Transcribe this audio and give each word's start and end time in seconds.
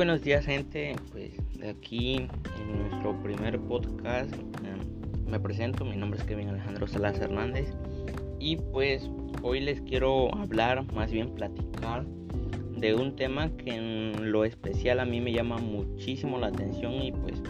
buenos 0.00 0.22
días 0.22 0.46
gente, 0.46 0.96
pues 1.12 1.32
de 1.58 1.68
aquí 1.68 2.16
en 2.16 2.88
nuestro 2.88 3.22
primer 3.22 3.60
podcast 3.60 4.32
em, 4.32 5.30
me 5.30 5.38
presento, 5.38 5.84
mi 5.84 5.94
nombre 5.94 6.18
es 6.18 6.24
Kevin 6.24 6.48
Alejandro 6.48 6.86
Salas 6.86 7.20
Hernández. 7.20 7.74
Y 8.38 8.56
pues 8.56 9.10
hoy 9.42 9.60
les 9.60 9.82
quiero 9.82 10.34
hablar, 10.34 10.90
más 10.94 11.12
bien 11.12 11.28
platicar 11.34 12.06
de 12.78 12.94
un 12.94 13.14
tema 13.14 13.50
que 13.58 13.74
en 13.74 14.32
lo 14.32 14.46
especial 14.46 15.00
a 15.00 15.04
mí 15.04 15.20
me 15.20 15.34
llama 15.34 15.58
muchísimo 15.58 16.38
la 16.38 16.46
atención 16.46 16.94
y 16.94 17.12
pues 17.12 17.42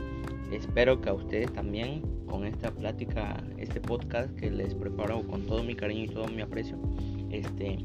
espero 0.51 1.01
que 1.01 1.11
a 1.11 1.15
ustedes 1.15 1.53
también 1.53 2.03
con 2.27 2.45
esta 2.45 2.73
plática, 2.73 3.37
este 3.59 3.81
podcast 3.81 4.35
que 4.35 4.51
les 4.51 4.75
preparo 4.75 5.23
con 5.23 5.47
todo 5.47 5.63
mi 5.63 5.77
cariño 5.77 6.03
y 6.03 6.09
todo 6.09 6.27
mi 6.27 6.43
aprecio, 6.43 6.77
este 7.31 7.79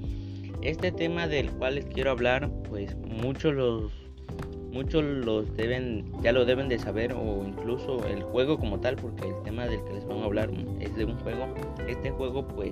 este 0.63 0.91
tema 0.91 1.27
del 1.27 1.51
cual 1.51 1.75
les 1.75 1.85
quiero 1.85 2.09
hablar, 2.09 2.49
pues 2.67 2.95
muchos 2.97 3.53
los 3.53 4.04
muchos 4.75 5.05
los 5.05 5.55
deben 5.55 6.03
ya 6.21 6.33
lo 6.33 6.43
deben 6.43 6.67
de 6.67 6.77
saber 6.77 7.13
o 7.13 7.45
incluso 7.47 8.05
el 8.07 8.21
juego 8.21 8.59
como 8.59 8.77
tal, 8.81 8.97
porque 8.97 9.29
el 9.29 9.41
tema 9.43 9.65
del 9.67 9.81
que 9.85 9.93
les 9.93 10.05
van 10.05 10.19
a 10.19 10.25
hablar 10.25 10.49
es 10.81 10.93
de 10.97 11.05
un 11.05 11.17
juego. 11.19 11.47
Este 11.87 12.11
juego 12.11 12.45
pues 12.45 12.71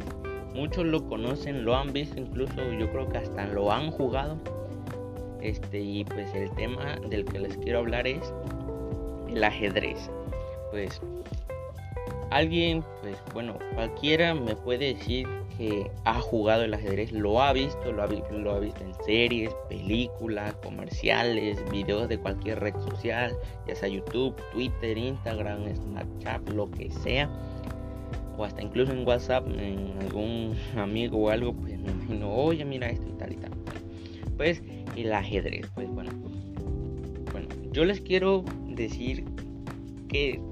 muchos 0.53 0.85
lo 0.85 1.07
conocen, 1.07 1.63
lo 1.63 1.75
han 1.75 1.93
visto, 1.93 2.19
incluso 2.19 2.55
yo 2.73 2.91
creo 2.91 3.07
que 3.07 3.19
hasta 3.19 3.47
lo 3.47 3.71
han 3.71 3.89
jugado. 3.89 4.37
Este 5.41 5.79
y 5.79 6.03
pues 6.03 6.33
el 6.35 6.51
tema 6.51 6.97
del 7.09 7.23
que 7.23 7.39
les 7.39 7.55
quiero 7.57 7.79
hablar 7.79 8.05
es 8.05 8.33
el 9.29 9.41
ajedrez. 9.41 10.11
Pues 10.71 11.01
alguien, 12.31 12.83
pues 13.01 13.15
bueno, 13.33 13.57
cualquiera 13.75 14.35
me 14.35 14.57
puede 14.57 14.93
decir 14.93 15.25
que 15.57 15.89
ha 16.05 16.19
jugado 16.19 16.63
el 16.63 16.73
ajedrez, 16.73 17.11
lo 17.11 17.41
ha 17.41 17.53
visto, 17.53 17.91
lo 17.91 18.03
ha, 18.03 18.07
lo 18.07 18.51
ha 18.51 18.59
visto 18.59 18.83
en 18.83 18.93
series, 19.05 19.53
películas, 19.69 20.53
comerciales, 20.63 21.63
videos 21.71 22.09
de 22.09 22.17
cualquier 22.17 22.59
red 22.59 22.75
social, 22.75 23.35
ya 23.67 23.75
sea 23.75 23.89
YouTube, 23.89 24.35
Twitter, 24.51 24.97
Instagram, 24.97 25.75
Snapchat, 25.75 26.49
lo 26.49 26.69
que 26.71 26.91
sea. 26.91 27.29
O 28.37 28.43
hasta 28.43 28.63
incluso 28.63 28.91
en 28.91 29.07
WhatsApp, 29.07 29.47
en 29.47 29.93
algún 30.01 30.55
amigo 30.75 31.17
o 31.19 31.29
algo, 31.29 31.53
pues 31.53 31.77
me 31.79 32.23
oye, 32.23 32.65
mira 32.65 32.89
esto 32.89 33.07
y 33.07 33.17
tal 33.17 33.33
y 33.33 33.35
tal. 33.37 33.51
Pues 34.37 34.61
el 34.95 35.13
ajedrez, 35.13 35.67
pues 35.75 35.87
bueno. 35.89 36.11
Bueno, 37.31 37.47
yo 37.71 37.85
les 37.85 38.01
quiero 38.01 38.43
decir 38.67 39.23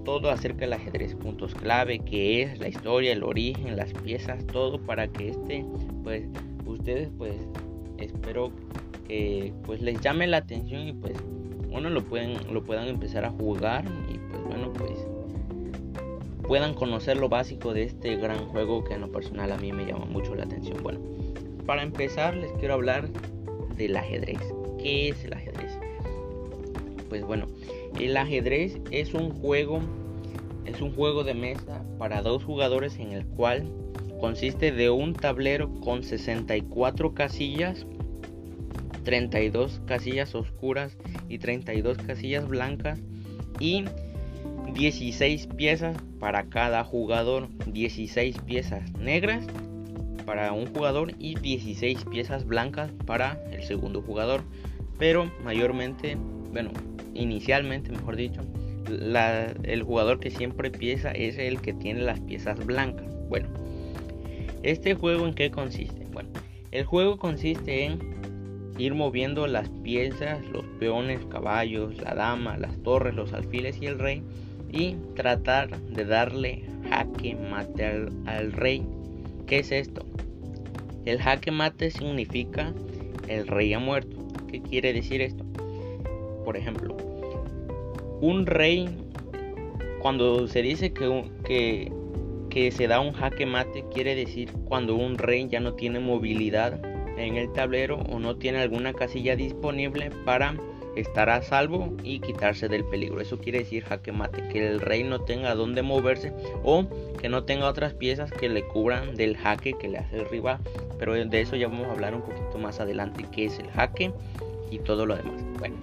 todo 0.06 0.32
acerca 0.32 0.62
del 0.62 0.74
ajedrez, 0.74 1.16
puntos 1.16 1.54
clave, 1.54 2.00
que 2.00 2.42
es 2.42 2.60
la 2.60 2.68
historia, 2.68 3.12
el 3.12 3.24
origen, 3.24 3.76
las 3.76 3.94
piezas, 3.94 4.46
todo 4.48 4.80
para 4.80 5.08
que 5.08 5.30
este, 5.30 5.66
pues, 6.04 6.24
ustedes, 6.66 7.10
pues, 7.18 7.36
espero 7.98 8.52
que, 9.08 9.54
pues, 9.64 9.82
les 9.82 10.00
llame 10.02 10.28
la 10.28 10.38
atención 10.38 10.88
y, 10.88 10.94
pues, 10.94 11.14
uno 11.70 11.90
lo 11.90 12.04
pueden, 12.04 12.54
lo 12.54 12.64
puedan 12.64 12.88
empezar 12.88 13.24
a 13.24 13.30
jugar 13.30 13.86
y, 14.10 14.18
pues, 14.18 14.44
bueno, 14.46 14.74
pues, 14.74 15.08
puedan 16.48 16.74
conocer 16.74 17.18
lo 17.18 17.30
básico 17.30 17.74
de 17.74 17.84
este 17.84 18.18
gran 18.18 18.46
juego 18.48 18.84
que 18.84 18.96
en 18.96 19.02
lo 19.02 19.12
personal 19.12 19.52
a 19.52 19.58
mí 19.58 19.72
me 19.72 19.86
llama 19.86 20.06
mucho 20.06 20.36
la 20.36 20.44
atención. 20.44 20.82
Bueno, 20.82 21.00
para 21.66 21.84
empezar 21.84 22.36
les 22.36 22.52
quiero 22.54 22.74
hablar 22.74 23.08
del 23.78 23.96
ajedrez. 23.96 24.40
¿Qué 24.80 25.10
es 25.10 25.24
el 25.24 25.34
ajedrez? 25.34 25.78
Pues 27.08 27.24
bueno, 27.24 27.46
el 28.00 28.18
ajedrez 28.18 28.80
es 28.92 29.14
un 29.14 29.32
juego 29.32 29.82
es 30.66 30.82
un 30.82 30.94
juego 30.94 31.24
de 31.24 31.34
mesa 31.34 31.84
para 31.98 32.22
dos 32.22 32.44
jugadores 32.44 32.98
en 32.98 33.12
el 33.12 33.26
cual 33.26 33.72
consiste 34.20 34.72
de 34.72 34.90
un 34.90 35.14
tablero 35.14 35.74
con 35.82 36.04
64 36.04 37.14
casillas, 37.14 37.86
32 39.04 39.82
casillas 39.86 40.36
oscuras 40.36 40.96
y 41.28 41.40
32 41.40 41.98
casillas 41.98 42.48
blancas 42.48 43.00
y 43.60 43.86
16 44.76 45.48
piezas 45.48 45.98
para 46.20 46.44
cada 46.50 46.84
jugador, 46.84 47.50
16 47.66 48.38
piezas 48.46 48.94
negras 48.94 49.46
para 50.26 50.54
un 50.54 50.68
jugador 50.68 51.14
y 51.18 51.36
16 51.36 52.06
piezas 52.06 52.46
blancas 52.46 52.92
para 53.06 53.44
el 53.52 53.64
segundo 53.64 54.02
jugador. 54.02 54.44
Pero 55.00 55.32
mayormente, 55.44 56.16
bueno, 56.52 56.72
inicialmente, 57.14 57.92
mejor 57.92 58.16
dicho, 58.16 58.42
el 59.64 59.84
jugador 59.84 60.20
que 60.20 60.32
siempre 60.32 60.70
empieza 60.70 61.12
es 61.12 61.38
el 61.38 61.62
que 61.62 61.74
tiene 61.74 62.02
las 62.02 62.20
piezas 62.20 62.64
blancas. 62.66 63.08
Bueno, 63.30 63.50
¿este 64.64 64.96
juego 64.96 65.28
en 65.28 65.34
qué 65.34 65.52
consiste? 65.52 66.06
Bueno, 66.12 66.30
el 66.72 66.86
juego 66.86 67.18
consiste 67.18 67.86
en 67.86 68.00
ir 68.78 68.94
moviendo 68.96 69.48
las 69.48 69.70
piezas, 69.84 70.44
los 70.52 70.66
peones, 70.80 71.26
caballos, 71.26 71.98
la 72.02 72.16
dama, 72.16 72.58
las 72.58 72.78
torres, 72.84 73.14
los 73.14 73.34
alfiles 73.34 73.82
y 73.82 73.86
el 73.86 74.00
rey 74.00 74.24
y 74.72 74.96
tratar 75.16 75.78
de 75.82 76.06
darle 76.06 76.64
jaque 76.90 77.36
mate 77.36 77.86
al, 77.86 78.10
al 78.26 78.52
rey. 78.54 78.84
¿Qué 79.48 79.60
es 79.60 79.72
esto? 79.72 80.06
El 81.06 81.22
jaque 81.22 81.52
mate 81.52 81.92
significa 81.92 82.74
el 83.28 83.48
rey 83.48 83.74
ha 83.74 83.80
muerto. 83.80 84.18
¿Qué 84.48 84.62
quiere 84.62 84.94
decir 84.94 85.22
esto? 85.22 85.51
Por 86.44 86.58
ejemplo, 86.58 86.96
un 88.22 88.46
rey, 88.46 88.90
cuando 90.00 90.48
se 90.48 90.62
dice 90.62 90.94
que, 90.94 91.92
que, 92.50 92.72
se 92.72 92.88
da 92.88 93.00
un 93.00 93.14
jaque 93.14 93.46
mate, 93.46 93.86
quiere 93.94 94.16
decir 94.16 94.52
cuando 94.66 94.96
un 94.96 95.18
rey 95.18 95.48
ya 95.50 95.60
no 95.60 95.74
tiene 95.74 96.00
movilidad 96.00 96.80
en 97.18 97.36
el 97.36 97.52
tablero 97.52 97.98
o 98.10 98.20
no 98.20 98.38
tiene 98.38 98.60
alguna 98.60 98.94
casilla 98.94 99.36
disponible 99.36 100.12
para 100.26 100.56
estar 100.96 101.30
a 101.30 101.42
salvo 101.42 101.96
y 102.04 102.20
quitarse 102.20 102.68
del 102.68 102.84
peligro. 102.84 103.22
Eso 103.22 103.40
quiere 103.40 103.60
decir 103.60 103.84
jaque 103.84 104.12
mate, 104.12 104.48
que 104.50 104.68
el 104.68 104.82
rey 104.82 105.04
no 105.04 105.22
tenga 105.22 105.56
dónde 105.56 105.82
moverse 105.82 106.34
o 106.64 106.86
que 107.20 107.30
no 107.30 107.44
tenga 107.44 107.68
otras 107.68 107.94
piezas 107.94 108.32
que 108.32 108.50
le 108.50 108.64
cubran 108.64 109.16
del 109.16 109.38
jaque 109.38 109.74
que 109.80 109.90
le 109.90 110.00
hace 110.00 110.18
el 110.18 110.30
rival. 110.30 110.60
Pero 111.00 111.14
de 111.14 111.42
eso 111.42 111.56
ya 111.56 111.68
vamos 111.68 111.88
a 111.88 111.92
hablar 111.92 112.14
un 112.14 112.22
poquito 112.22 112.58
más 112.58 112.80
adelante, 112.80 113.26
qué 113.32 113.46
es 113.46 113.58
el 113.60 113.70
jaque 113.72 114.12
y 114.70 114.80
todo 114.80 115.06
lo 115.06 115.16
demás. 115.16 115.44
Bueno, 115.60 115.76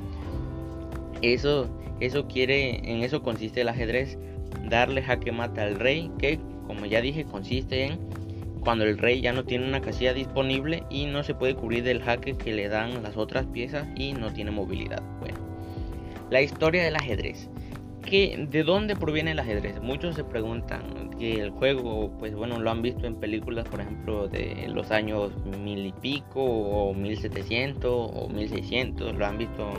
eso, 1.22 1.68
eso 2.00 2.26
quiere, 2.26 2.90
en 2.90 3.02
eso 3.02 3.22
consiste 3.22 3.62
el 3.62 3.68
ajedrez, 3.68 4.18
darle 4.68 5.02
jaque 5.02 5.32
mate 5.32 5.60
al 5.60 5.78
rey, 5.78 6.10
que 6.18 6.38
como 6.66 6.86
ya 6.86 7.00
dije 7.00 7.24
consiste 7.24 7.86
en 7.86 7.98
cuando 8.60 8.84
el 8.84 8.98
rey 8.98 9.20
ya 9.20 9.32
no 9.32 9.44
tiene 9.44 9.66
una 9.66 9.80
casilla 9.80 10.12
disponible 10.12 10.82
y 10.90 11.06
no 11.06 11.22
se 11.22 11.34
puede 11.34 11.54
cubrir 11.54 11.84
del 11.84 12.02
jaque 12.02 12.36
que 12.36 12.52
le 12.52 12.68
dan 12.68 13.02
las 13.02 13.16
otras 13.16 13.46
piezas 13.46 13.86
y 13.96 14.12
no 14.12 14.32
tiene 14.32 14.50
movilidad. 14.50 15.02
Bueno, 15.20 15.38
la 16.30 16.42
historia 16.42 16.84
del 16.84 16.96
ajedrez. 16.96 17.48
¿Qué, 18.04 18.46
¿De 18.50 18.62
dónde 18.62 18.96
proviene 18.96 19.32
el 19.32 19.38
ajedrez? 19.38 19.80
Muchos 19.82 20.14
se 20.16 20.24
preguntan 20.24 21.10
que 21.18 21.40
el 21.40 21.50
juego, 21.50 22.10
pues 22.18 22.34
bueno, 22.34 22.58
lo 22.58 22.70
han 22.70 22.80
visto 22.80 23.06
en 23.06 23.16
películas, 23.16 23.66
por 23.68 23.80
ejemplo, 23.80 24.28
de 24.28 24.66
los 24.68 24.90
años 24.90 25.32
mil 25.44 25.84
y 25.84 25.92
pico, 25.92 26.42
o 26.42 26.94
1700, 26.94 28.10
o 28.14 28.28
1600, 28.28 29.14
lo 29.14 29.26
han 29.26 29.36
visto 29.36 29.70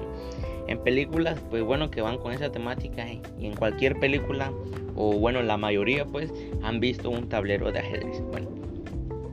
en 0.67 0.83
películas, 0.83 1.39
pues 1.49 1.63
bueno, 1.63 1.89
que 1.89 2.01
van 2.01 2.17
con 2.17 2.31
esa 2.31 2.51
temática 2.51 3.05
y 3.07 3.45
en 3.45 3.55
cualquier 3.55 3.99
película, 3.99 4.51
o 4.95 5.13
bueno, 5.13 5.41
la 5.41 5.57
mayoría 5.57 6.05
pues 6.05 6.31
han 6.61 6.79
visto 6.79 7.09
un 7.09 7.29
tablero 7.29 7.71
de 7.71 7.79
ajedrez. 7.79 8.21
Bueno, 8.31 8.49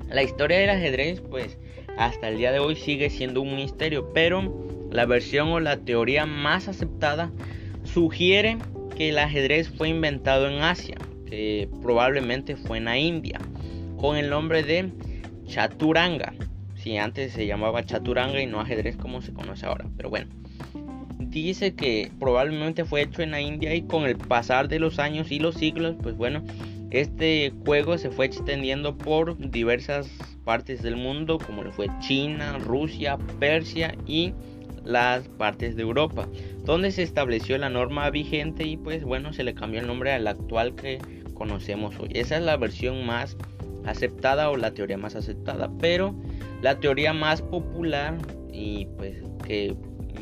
la 0.08 0.22
historia 0.22 0.58
del 0.58 0.70
ajedrez 0.70 1.20
pues 1.20 1.58
hasta 1.96 2.28
el 2.28 2.38
día 2.38 2.52
de 2.52 2.58
hoy 2.58 2.76
sigue 2.76 3.10
siendo 3.10 3.40
un 3.40 3.56
misterio, 3.56 4.12
pero 4.12 4.66
la 4.90 5.06
versión 5.06 5.48
o 5.48 5.60
la 5.60 5.78
teoría 5.78 6.26
más 6.26 6.68
aceptada 6.68 7.30
sugiere 7.84 8.58
que 8.96 9.10
el 9.10 9.18
ajedrez 9.18 9.68
fue 9.68 9.88
inventado 9.88 10.48
en 10.48 10.62
Asia, 10.62 10.96
que 11.26 11.68
probablemente 11.82 12.56
fue 12.56 12.78
en 12.78 12.86
la 12.86 12.98
India, 12.98 13.40
con 13.98 14.16
el 14.16 14.30
nombre 14.30 14.62
de 14.62 14.90
Chaturanga. 15.46 16.34
Antes 16.98 17.32
se 17.32 17.46
llamaba 17.46 17.84
Chaturanga 17.84 18.40
y 18.40 18.46
no 18.46 18.60
ajedrez 18.60 18.96
como 18.96 19.20
se 19.20 19.32
conoce 19.32 19.66
ahora, 19.66 19.86
pero 19.96 20.10
bueno 20.10 20.28
dice 21.42 21.74
que 21.74 22.10
probablemente 22.18 22.84
fue 22.84 23.02
hecho 23.02 23.22
en 23.22 23.30
la 23.30 23.40
India 23.40 23.74
y 23.74 23.82
con 23.82 24.04
el 24.04 24.16
pasar 24.16 24.68
de 24.68 24.78
los 24.78 24.98
años 24.98 25.30
y 25.30 25.38
los 25.38 25.56
siglos, 25.56 25.96
pues 26.02 26.16
bueno, 26.16 26.42
este 26.90 27.52
juego 27.64 27.98
se 27.98 28.10
fue 28.10 28.26
extendiendo 28.26 28.96
por 28.96 29.36
diversas 29.50 30.08
partes 30.44 30.82
del 30.82 30.96
mundo, 30.96 31.38
como 31.38 31.62
lo 31.62 31.72
fue 31.72 31.88
China, 32.00 32.58
Rusia, 32.58 33.18
Persia 33.38 33.94
y 34.06 34.32
las 34.84 35.26
partes 35.28 35.76
de 35.76 35.82
Europa, 35.82 36.28
donde 36.64 36.92
se 36.92 37.02
estableció 37.02 37.58
la 37.58 37.68
norma 37.68 38.08
vigente 38.10 38.64
y 38.64 38.76
pues 38.76 39.04
bueno, 39.04 39.32
se 39.32 39.44
le 39.44 39.54
cambió 39.54 39.80
el 39.80 39.86
nombre 39.86 40.12
al 40.12 40.26
actual 40.28 40.74
que 40.74 40.98
conocemos 41.34 41.98
hoy. 41.98 42.10
Esa 42.12 42.36
es 42.36 42.44
la 42.44 42.56
versión 42.56 43.04
más 43.04 43.36
aceptada 43.84 44.48
o 44.50 44.56
la 44.56 44.72
teoría 44.72 44.96
más 44.96 45.16
aceptada, 45.16 45.70
pero 45.80 46.14
la 46.62 46.78
teoría 46.78 47.12
más 47.12 47.42
popular 47.42 48.16
y 48.52 48.86
pues 48.96 49.22
que 49.46 49.76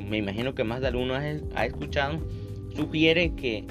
me 0.09 0.19
imagino 0.19 0.55
que 0.55 0.65
más 0.65 0.81
de 0.81 0.89
alguno 0.89 1.15
ha, 1.15 1.65
escuchado, 1.65 2.19
sugiere 2.75 3.35
que 3.35 3.65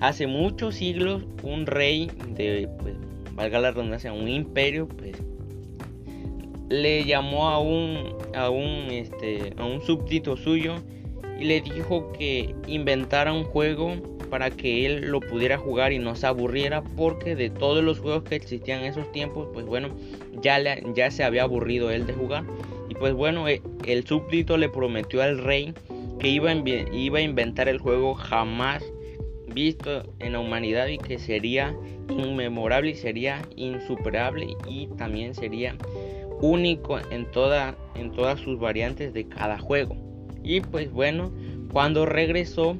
hace 0.00 0.26
muchos 0.26 0.76
siglos 0.76 1.24
un 1.42 1.66
rey 1.66 2.10
de, 2.34 2.68
pues, 2.78 2.94
valga 3.34 3.60
la 3.60 3.70
redundancia, 3.70 4.12
un 4.12 4.28
imperio, 4.28 4.88
pues, 4.88 5.16
le 6.68 7.04
llamó 7.04 7.48
a 7.48 7.60
un, 7.60 8.14
a 8.34 8.50
un, 8.50 8.90
este, 8.90 9.52
a 9.56 9.64
un 9.64 9.82
súbdito 9.82 10.36
suyo 10.36 10.76
y 11.38 11.44
le 11.44 11.60
dijo 11.60 12.12
que 12.12 12.54
inventara 12.66 13.32
un 13.32 13.44
juego 13.44 13.94
para 14.30 14.50
que 14.50 14.86
él 14.86 15.10
lo 15.10 15.20
pudiera 15.20 15.56
jugar 15.56 15.92
y 15.92 15.98
no 15.98 16.16
se 16.16 16.26
aburriera 16.26 16.82
porque 16.96 17.36
de 17.36 17.50
todos 17.50 17.84
los 17.84 18.00
juegos 18.00 18.24
que 18.24 18.36
existían 18.36 18.80
en 18.80 18.86
esos 18.86 19.10
tiempos 19.12 19.48
pues 19.52 19.66
bueno 19.66 19.90
ya, 20.42 20.58
ya 20.94 21.10
se 21.10 21.24
había 21.24 21.44
aburrido 21.44 21.90
él 21.90 22.06
de 22.06 22.12
jugar 22.12 22.44
y 22.88 22.94
pues 22.94 23.14
bueno 23.14 23.48
e, 23.48 23.62
el 23.86 24.04
súbdito 24.06 24.56
le 24.56 24.68
prometió 24.68 25.22
al 25.22 25.38
rey 25.38 25.74
que 26.18 26.28
iba 26.28 26.52
iba 26.52 27.18
a 27.18 27.22
inventar 27.22 27.68
el 27.68 27.78
juego 27.78 28.14
jamás 28.14 28.82
visto 29.56 30.02
en 30.18 30.32
la 30.32 30.40
humanidad 30.40 30.86
y 30.88 30.98
que 30.98 31.18
sería 31.18 31.74
inmemorable 32.10 32.90
y 32.90 32.94
sería 32.94 33.42
insuperable 33.56 34.56
y 34.68 34.88
también 34.98 35.34
sería 35.34 35.76
único 36.40 36.98
en, 37.10 37.30
toda, 37.30 37.76
en 37.94 38.12
todas 38.12 38.38
sus 38.40 38.58
variantes 38.60 39.14
de 39.14 39.26
cada 39.26 39.58
juego. 39.58 40.05
Y 40.46 40.60
pues 40.60 40.92
bueno, 40.92 41.32
cuando 41.72 42.06
regresó 42.06 42.76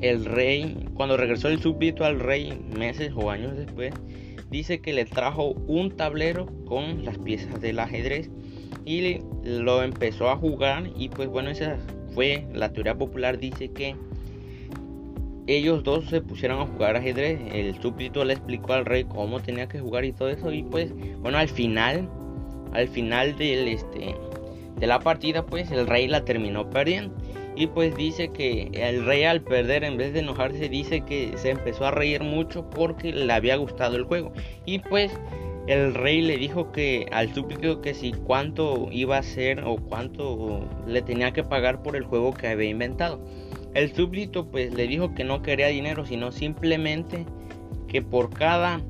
el 0.00 0.24
rey, 0.24 0.88
cuando 0.94 1.16
regresó 1.16 1.48
el 1.48 1.60
súbdito 1.60 2.04
al 2.04 2.18
rey 2.18 2.60
meses 2.76 3.12
o 3.14 3.30
años 3.30 3.56
después, 3.56 3.94
dice 4.50 4.80
que 4.80 4.92
le 4.92 5.04
trajo 5.04 5.52
un 5.68 5.96
tablero 5.96 6.46
con 6.66 7.04
las 7.04 7.16
piezas 7.18 7.60
del 7.60 7.78
ajedrez 7.78 8.28
y 8.84 9.20
lo 9.44 9.84
empezó 9.84 10.30
a 10.30 10.36
jugar 10.36 10.90
y 10.96 11.08
pues 11.08 11.28
bueno, 11.28 11.50
esa 11.50 11.78
fue 12.12 12.44
la 12.52 12.72
teoría 12.72 12.96
popular 12.96 13.38
dice 13.38 13.68
que 13.68 13.94
ellos 15.46 15.84
dos 15.84 16.06
se 16.06 16.20
pusieron 16.20 16.60
a 16.60 16.66
jugar 16.66 16.96
ajedrez. 16.96 17.40
El 17.52 17.80
súbdito 17.80 18.24
le 18.24 18.34
explicó 18.34 18.74
al 18.74 18.84
rey 18.84 19.04
cómo 19.04 19.40
tenía 19.40 19.66
que 19.66 19.80
jugar 19.80 20.04
y 20.04 20.12
todo 20.12 20.28
eso. 20.28 20.52
Y 20.52 20.62
pues, 20.62 20.92
bueno, 21.20 21.38
al 21.38 21.48
final, 21.48 22.06
al 22.74 22.86
final 22.88 23.34
del 23.38 23.68
este 23.68 24.14
de 24.78 24.86
la 24.86 25.00
partida, 25.00 25.44
pues 25.44 25.70
el 25.70 25.86
rey 25.86 26.08
la 26.08 26.24
terminó 26.24 26.70
perdiendo. 26.70 27.14
Y 27.56 27.66
pues 27.66 27.96
dice 27.96 28.28
que 28.28 28.70
el 28.72 29.04
rey 29.04 29.24
al 29.24 29.40
perder, 29.40 29.82
en 29.82 29.96
vez 29.96 30.12
de 30.12 30.20
enojarse, 30.20 30.68
dice 30.68 31.00
que 31.00 31.32
se 31.36 31.50
empezó 31.50 31.86
a 31.86 31.90
reír 31.90 32.22
mucho 32.22 32.70
porque 32.70 33.12
le 33.12 33.32
había 33.32 33.56
gustado 33.56 33.96
el 33.96 34.04
juego. 34.04 34.32
Y 34.64 34.78
pues 34.78 35.12
el 35.66 35.94
rey 35.94 36.22
le 36.22 36.36
dijo 36.36 36.72
que 36.72 37.06
al 37.10 37.34
súbdito 37.34 37.82
que 37.82 37.94
si 37.94 38.12
cuánto 38.12 38.88
iba 38.90 39.18
a 39.18 39.22
ser 39.22 39.64
o 39.64 39.76
cuánto 39.76 40.66
le 40.86 41.02
tenía 41.02 41.32
que 41.32 41.42
pagar 41.42 41.82
por 41.82 41.96
el 41.96 42.04
juego 42.04 42.32
que 42.32 42.46
había 42.46 42.70
inventado. 42.70 43.20
El 43.74 43.94
súbdito 43.94 44.46
pues 44.46 44.72
le 44.72 44.86
dijo 44.86 45.14
que 45.14 45.24
no 45.24 45.42
quería 45.42 45.66
dinero, 45.66 46.06
sino 46.06 46.32
simplemente 46.32 47.26
que 47.86 48.02
por 48.02 48.30
cada 48.30 48.80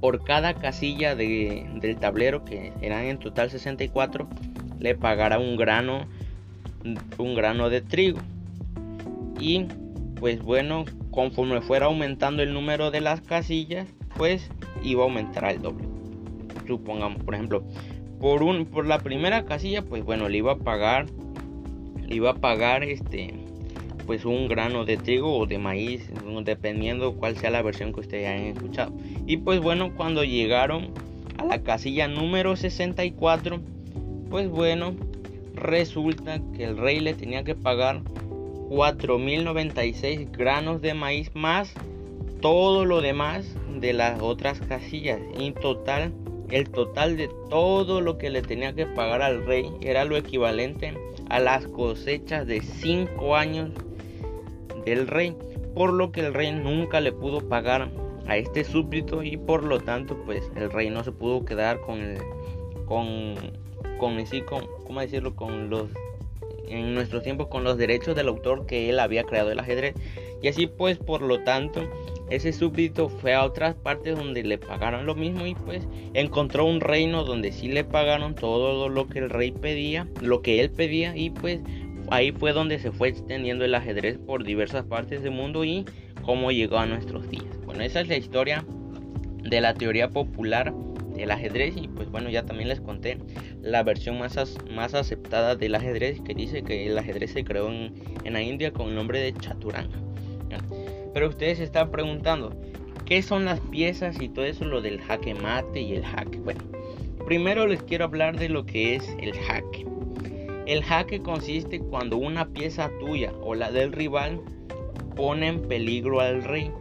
por 0.00 0.24
cada 0.24 0.54
casilla 0.54 1.14
de, 1.14 1.64
del 1.80 1.96
tablero, 1.96 2.44
que 2.44 2.72
eran 2.80 3.04
en 3.04 3.18
total 3.18 3.50
64, 3.50 4.28
le 4.82 4.94
pagara 4.94 5.38
un 5.38 5.56
grano 5.56 6.06
un 7.18 7.34
grano 7.34 7.70
de 7.70 7.80
trigo. 7.80 8.18
Y 9.40 9.66
pues 10.18 10.42
bueno, 10.42 10.84
conforme 11.10 11.60
fuera 11.60 11.86
aumentando 11.86 12.42
el 12.42 12.52
número 12.52 12.90
de 12.90 13.00
las 13.00 13.20
casillas, 13.20 13.86
pues 14.16 14.50
iba 14.82 15.02
a 15.02 15.04
aumentar 15.04 15.50
el 15.50 15.62
doble. 15.62 15.84
Supongamos, 16.66 17.22
por 17.22 17.34
ejemplo, 17.34 17.64
por 18.20 18.42
un 18.42 18.66
por 18.66 18.86
la 18.86 18.98
primera 18.98 19.44
casilla, 19.44 19.82
pues 19.82 20.04
bueno, 20.04 20.28
le 20.28 20.38
iba 20.38 20.52
a 20.52 20.58
pagar 20.58 21.06
le 22.06 22.16
iba 22.16 22.30
a 22.30 22.34
pagar 22.34 22.82
este 22.84 23.34
pues 24.06 24.24
un 24.24 24.48
grano 24.48 24.84
de 24.84 24.96
trigo 24.96 25.38
o 25.38 25.46
de 25.46 25.58
maíz, 25.58 26.10
dependiendo 26.44 27.14
cuál 27.14 27.36
sea 27.36 27.50
la 27.50 27.62
versión 27.62 27.92
que 27.92 28.00
ustedes 28.00 28.28
hayan 28.28 28.46
escuchado. 28.46 28.92
Y 29.26 29.36
pues 29.38 29.60
bueno, 29.60 29.94
cuando 29.94 30.24
llegaron 30.24 30.90
a 31.38 31.44
la 31.44 31.62
casilla 31.62 32.08
número 32.08 32.56
64, 32.56 33.60
pues 34.32 34.48
bueno, 34.48 34.94
resulta 35.54 36.40
que 36.56 36.64
el 36.64 36.78
rey 36.78 37.00
le 37.00 37.12
tenía 37.12 37.44
que 37.44 37.54
pagar 37.54 38.00
4.096 38.70 40.32
granos 40.32 40.80
de 40.80 40.94
maíz 40.94 41.30
más 41.34 41.74
todo 42.40 42.86
lo 42.86 43.02
demás 43.02 43.44
de 43.78 43.92
las 43.92 44.22
otras 44.22 44.58
casillas. 44.60 45.20
En 45.38 45.52
total, 45.52 46.14
el 46.50 46.70
total 46.70 47.18
de 47.18 47.28
todo 47.50 48.00
lo 48.00 48.16
que 48.16 48.30
le 48.30 48.40
tenía 48.40 48.72
que 48.74 48.86
pagar 48.86 49.20
al 49.20 49.44
rey 49.44 49.70
era 49.82 50.06
lo 50.06 50.16
equivalente 50.16 50.94
a 51.28 51.38
las 51.38 51.66
cosechas 51.66 52.46
de 52.46 52.62
5 52.62 53.36
años 53.36 53.70
del 54.86 55.08
rey, 55.08 55.36
por 55.74 55.92
lo 55.92 56.10
que 56.10 56.20
el 56.20 56.32
rey 56.32 56.52
nunca 56.52 57.02
le 57.02 57.12
pudo 57.12 57.46
pagar 57.46 57.90
a 58.26 58.38
este 58.38 58.64
súbdito 58.64 59.22
y 59.22 59.36
por 59.36 59.62
lo 59.62 59.78
tanto 59.78 60.16
pues 60.24 60.50
el 60.56 60.70
rey 60.72 60.88
no 60.88 61.04
se 61.04 61.12
pudo 61.12 61.44
quedar 61.44 61.80
con 61.80 61.98
el, 62.00 62.18
con 62.86 63.60
con 64.02 64.16
con 64.46 64.66
cómo 64.84 65.00
decirlo 65.00 65.36
con 65.36 65.70
los 65.70 65.88
en 66.66 66.92
nuestros 66.92 67.22
tiempos 67.22 67.46
con 67.46 67.62
los 67.62 67.78
derechos 67.78 68.16
del 68.16 68.26
autor 68.26 68.66
que 68.66 68.90
él 68.90 68.98
había 68.98 69.22
creado 69.22 69.52
el 69.52 69.60
ajedrez. 69.60 69.94
Y 70.42 70.48
así 70.48 70.66
pues 70.66 70.98
por 70.98 71.22
lo 71.22 71.44
tanto 71.44 71.88
ese 72.28 72.52
súbdito 72.52 73.08
fue 73.08 73.32
a 73.32 73.44
otras 73.44 73.76
partes 73.76 74.16
donde 74.16 74.42
le 74.42 74.58
pagaron 74.58 75.06
lo 75.06 75.14
mismo 75.14 75.46
y 75.46 75.54
pues 75.54 75.86
encontró 76.14 76.64
un 76.64 76.80
reino 76.80 77.22
donde 77.22 77.52
sí 77.52 77.68
le 77.68 77.84
pagaron 77.84 78.34
todo 78.34 78.88
lo 78.88 79.06
que 79.06 79.20
el 79.20 79.30
rey 79.30 79.52
pedía 79.52 80.08
lo 80.20 80.42
que 80.42 80.60
él 80.60 80.70
pedía 80.70 81.16
y 81.16 81.30
pues 81.30 81.60
ahí 82.10 82.32
fue 82.32 82.52
donde 82.52 82.80
se 82.80 82.90
fue 82.90 83.08
extendiendo 83.08 83.64
el 83.64 83.74
ajedrez 83.76 84.18
por 84.18 84.42
diversas 84.42 84.84
partes 84.84 85.22
del 85.22 85.32
mundo 85.32 85.64
y 85.64 85.84
cómo 86.22 86.50
llegó 86.50 86.78
a 86.78 86.86
nuestros 86.86 87.28
días. 87.30 87.44
Bueno, 87.64 87.84
esa 87.84 88.00
es 88.00 88.08
la 88.08 88.16
historia 88.16 88.64
de 89.44 89.60
la 89.60 89.74
teoría 89.74 90.10
popular 90.10 90.72
del 91.22 91.30
ajedrez 91.30 91.76
y 91.76 91.86
pues 91.86 92.10
bueno, 92.10 92.30
ya 92.30 92.44
también 92.44 92.68
les 92.68 92.80
conté 92.80 93.16
la 93.62 93.84
versión 93.84 94.18
más, 94.18 94.36
más 94.74 94.94
aceptada 94.94 95.54
del 95.54 95.76
ajedrez 95.76 96.20
que 96.20 96.34
dice 96.34 96.62
que 96.62 96.88
el 96.88 96.98
ajedrez 96.98 97.32
se 97.32 97.44
creó 97.44 97.70
en, 97.70 97.94
en 98.24 98.32
la 98.32 98.42
India 98.42 98.72
con 98.72 98.88
el 98.88 98.96
nombre 98.96 99.20
de 99.20 99.32
Chaturanga. 99.32 99.96
Pero 101.14 101.28
ustedes 101.28 101.58
se 101.58 101.64
están 101.64 101.90
preguntando, 101.92 102.52
¿qué 103.04 103.22
son 103.22 103.44
las 103.44 103.60
piezas 103.60 104.20
y 104.20 104.28
todo 104.28 104.44
eso, 104.44 104.64
lo 104.64 104.80
del 104.80 105.00
jaque 105.00 105.34
mate 105.34 105.80
y 105.80 105.94
el 105.94 106.04
jaque? 106.04 106.38
Bueno, 106.38 106.60
primero 107.24 107.68
les 107.68 107.82
quiero 107.84 108.06
hablar 108.06 108.36
de 108.36 108.48
lo 108.48 108.66
que 108.66 108.96
es 108.96 109.08
el 109.20 109.32
jaque. 109.32 109.86
El 110.66 110.82
jaque 110.82 111.22
consiste 111.22 111.78
cuando 111.78 112.16
una 112.16 112.48
pieza 112.48 112.90
tuya 112.98 113.32
o 113.42 113.54
la 113.54 113.70
del 113.70 113.92
rival 113.92 114.40
pone 115.14 115.46
en 115.46 115.62
peligro 115.62 116.20
al 116.20 116.42
rey. 116.42 116.72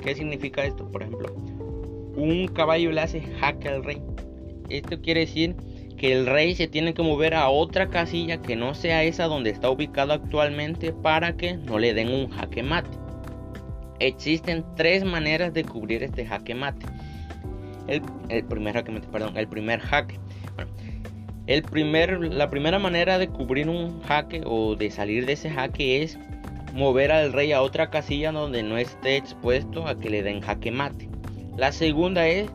¿Qué 0.00 0.14
significa 0.14 0.64
esto? 0.64 0.88
Por 0.90 1.02
ejemplo, 1.02 1.34
un 2.16 2.48
caballo 2.48 2.92
le 2.92 3.00
hace 3.00 3.20
jaque 3.20 3.68
al 3.68 3.84
rey. 3.84 4.02
Esto 4.68 5.00
quiere 5.00 5.20
decir 5.20 5.56
que 6.00 6.12
el 6.12 6.26
rey 6.26 6.54
se 6.54 6.66
tiene 6.66 6.94
que 6.94 7.02
mover 7.02 7.34
a 7.34 7.50
otra 7.50 7.90
casilla 7.90 8.40
que 8.40 8.56
no 8.56 8.74
sea 8.74 9.02
esa 9.02 9.26
donde 9.26 9.50
está 9.50 9.68
ubicado 9.68 10.14
actualmente 10.14 10.94
para 10.94 11.36
que 11.36 11.58
no 11.58 11.78
le 11.78 11.92
den 11.92 12.08
un 12.08 12.30
jaque 12.30 12.62
mate. 12.62 12.96
Existen 13.98 14.64
tres 14.76 15.04
maneras 15.04 15.52
de 15.52 15.62
cubrir 15.62 16.02
este 16.02 16.24
jaque 16.24 16.54
mate. 16.54 16.86
El, 17.86 18.00
primer 18.44 18.72
jaque 18.72 18.92
mate, 18.92 19.08
perdón, 19.08 19.36
el 19.36 19.46
primer 19.46 19.80
jaque. 19.80 20.18
El 21.46 21.62
primer, 21.62 22.18
la 22.32 22.48
primera 22.48 22.78
manera 22.78 23.18
de 23.18 23.28
cubrir 23.28 23.68
un 23.68 24.00
jaque 24.02 24.42
o 24.46 24.76
de 24.76 24.90
salir 24.90 25.26
de 25.26 25.34
ese 25.34 25.50
jaque 25.50 26.02
es 26.02 26.18
mover 26.72 27.12
al 27.12 27.34
rey 27.34 27.52
a 27.52 27.60
otra 27.60 27.90
casilla 27.90 28.32
donde 28.32 28.62
no 28.62 28.78
esté 28.78 29.16
expuesto 29.16 29.86
a 29.86 29.98
que 29.98 30.08
le 30.08 30.22
den 30.22 30.40
jaque 30.40 30.70
mate. 30.70 31.09
La 31.56 31.72
segunda 31.72 32.26
es 32.26 32.48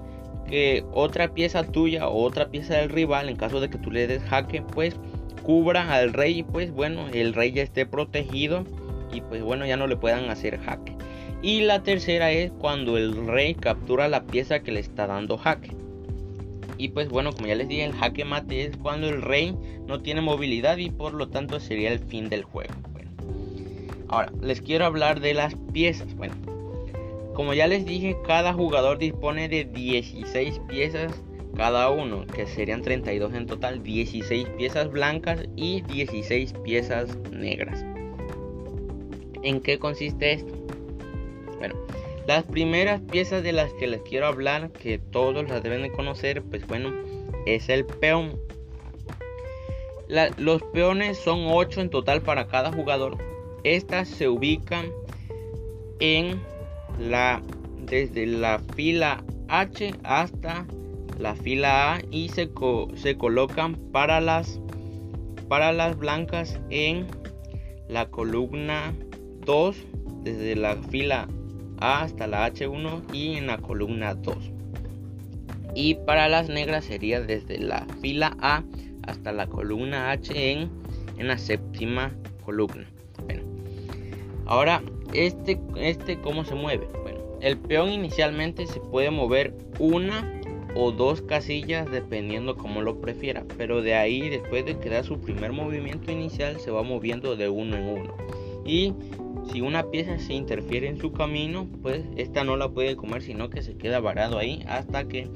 que 0.48 0.86
otra 0.94 1.34
pieza 1.34 1.64
tuya 1.64 2.08
o 2.08 2.24
otra 2.24 2.50
pieza 2.50 2.76
del 2.76 2.90
rival, 2.90 3.30
en 3.30 3.36
caso 3.36 3.60
de 3.60 3.70
que 3.70 3.78
tú 3.78 3.92
le 3.92 4.08
des 4.08 4.24
jaque, 4.24 4.62
pues 4.62 4.96
cubra 5.44 5.94
al 5.94 6.14
rey 6.14 6.44
pues 6.44 6.72
bueno, 6.72 7.08
el 7.14 7.34
rey 7.34 7.52
ya 7.52 7.62
esté 7.62 7.86
protegido 7.86 8.66
y 9.12 9.22
pues 9.22 9.44
bueno, 9.44 9.66
ya 9.66 9.78
no 9.78 9.88
le 9.88 9.96
puedan 9.96 10.30
hacer 10.30 10.60
jaque. 10.60 10.96
Y 11.42 11.62
la 11.62 11.84
tercera 11.84 12.32
es 12.32 12.52
cuando 12.52 12.98
el 12.98 13.28
rey 13.28 13.54
captura 13.54 14.08
la 14.08 14.24
pieza 14.24 14.62
que 14.62 14.72
le 14.72 14.80
está 14.80 15.06
dando 15.06 15.38
jaque. 15.38 15.76
Y 16.78 16.90
pues 16.90 17.10
bueno, 17.10 17.32
como 17.32 17.48
ya 17.48 17.56
les 17.56 17.68
dije, 17.68 17.86
el 17.86 17.94
jaque 17.94 18.26
mate 18.26 18.66
es 18.66 18.78
cuando 18.78 19.08
el 19.08 19.22
rey 19.22 19.56
no 19.88 20.02
tiene 20.02 20.22
movilidad 20.22 20.78
y 20.78 20.90
por 20.90 21.14
lo 21.14 21.30
tanto 21.30 21.60
sería 21.60 21.92
el 21.92 22.00
fin 22.00 22.30
del 22.30 22.44
juego. 22.44 22.74
Bueno, 22.92 23.12
ahora 24.10 24.32
les 24.42 24.62
quiero 24.62 24.86
hablar 24.86 25.20
de 25.22 25.34
las 25.34 25.56
piezas. 25.72 26.16
Bueno, 26.16 26.34
como 27.36 27.54
ya 27.54 27.68
les 27.68 27.86
dije, 27.86 28.18
cada 28.26 28.54
jugador 28.54 28.98
dispone 28.98 29.50
de 29.50 29.66
16 29.66 30.60
piezas 30.68 31.22
cada 31.56 31.90
uno, 31.90 32.26
que 32.28 32.48
serían 32.48 32.82
32 32.82 33.34
en 33.34 33.46
total, 33.46 33.84
16 33.84 34.50
piezas 34.58 34.90
blancas 34.90 35.46
y 35.56 35.82
16 35.82 36.54
piezas 36.64 37.18
negras. 37.32 37.86
¿En 39.42 39.62
qué 39.62 39.80
consiste 39.80 40.34
esto? 40.34 40.54
Bueno, 41.58 41.76
las 42.28 42.44
primeras 42.44 43.02
piezas 43.02 43.44
de 43.44 43.54
las 43.54 43.72
que 43.74 43.88
les 43.88 44.02
quiero 44.02 44.28
hablar, 44.28 44.72
que 44.72 44.98
todos 44.98 45.48
las 45.48 45.62
deben 45.64 45.82
de 45.82 45.92
conocer, 45.92 46.42
pues 46.42 46.66
bueno, 46.68 46.94
es 47.46 47.70
el 47.70 47.86
peón. 47.86 48.40
los 50.38 50.62
peones 50.74 51.18
son 51.18 51.48
8 51.48 51.82
en 51.82 51.90
total 51.90 52.22
para 52.22 52.48
cada 52.48 52.72
jugador. 52.72 53.18
Estas 53.64 54.08
se 54.08 54.28
ubican 54.28 54.92
en 56.00 56.42
la 57.00 57.42
desde 57.86 58.26
la 58.26 58.60
fila 58.76 59.24
H 59.48 59.94
hasta 60.04 60.66
la 61.20 61.36
fila 61.36 61.96
A 61.96 62.02
y 62.12 62.30
se, 62.30 62.50
se 62.96 63.18
colocan 63.18 63.76
para 63.76 64.20
las 64.22 64.60
para 65.48 65.72
las 65.72 65.98
blancas 65.98 66.60
en 66.70 67.08
la 67.88 68.08
columna 68.08 68.94
2 69.46 69.78
desde 70.24 70.56
la 70.56 70.76
fila 70.76 71.28
A 71.80 72.02
hasta 72.02 72.28
la 72.28 72.52
H1 72.52 73.14
y 73.14 73.36
en 73.36 73.48
la 73.48 73.58
columna 73.60 74.16
2. 74.16 74.52
Y 75.76 75.96
para 75.96 76.28
las 76.30 76.50
negras 76.50 76.86
sería 76.86 77.22
desde 77.22 77.60
la 77.60 77.86
fila 78.02 78.36
A 78.40 78.64
hasta 79.04 79.32
la 79.32 79.48
columna 79.48 80.12
H 80.12 80.52
en, 80.52 80.70
en 81.18 81.28
la 81.28 81.38
séptima 81.38 82.12
columna. 82.44 82.88
Ahora 84.46 84.82
este, 85.14 85.60
este 85.76 86.20
cómo 86.20 86.46
se 86.46 86.56
mueve. 86.56 86.88
Bueno, 87.02 87.20
el 87.42 87.58
peón 87.58 87.92
inicialmente 87.92 88.68
se 88.68 88.80
puede 88.80 89.12
mover 89.12 89.56
una 89.80 90.42
o 90.76 90.92
dos 90.92 91.22
casillas 91.22 91.90
dependiendo 91.90 92.58
como 92.58 92.82
lo 92.82 93.00
prefiera, 93.00 93.46
pero 93.58 93.82
de 93.82 93.96
ahí 93.96 94.30
después 94.30 94.66
de 94.66 94.78
que 94.78 94.90
da 94.90 95.04
su 95.04 95.20
primer 95.20 95.54
movimiento 95.54 96.12
inicial 96.12 96.60
se 96.60 96.70
va 96.70 96.84
moviendo 96.84 97.36
de 97.36 97.50
uno 97.50 97.78
en 97.78 97.88
uno. 97.88 98.14
Y 98.66 98.94
si 99.52 99.62
una 99.62 99.90
pieza 99.90 100.20
se 100.20 100.34
interfiere 100.34 100.88
en 100.90 100.98
su 100.98 101.12
camino, 101.14 101.68
pues 101.82 102.04
esta 102.18 102.44
no 102.44 102.58
la 102.58 102.70
puede 102.70 102.96
comer, 102.96 103.22
sino 103.22 103.50
que 103.50 103.62
se 103.62 103.78
queda 103.78 104.00
varado 104.00 104.38
ahí 104.38 104.64
hasta 104.68 105.08
que 105.08 105.30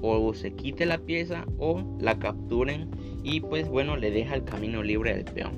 o 0.00 0.34
se 0.34 0.52
quite 0.52 0.84
la 0.84 0.98
pieza 0.98 1.46
o 1.58 1.82
la 1.98 2.18
capturen 2.18 2.90
y 3.22 3.40
pues 3.40 3.68
bueno 3.68 3.96
le 3.96 4.10
deja 4.10 4.34
el 4.34 4.44
camino 4.44 4.82
libre 4.82 5.12
al 5.12 5.24
peón. 5.24 5.52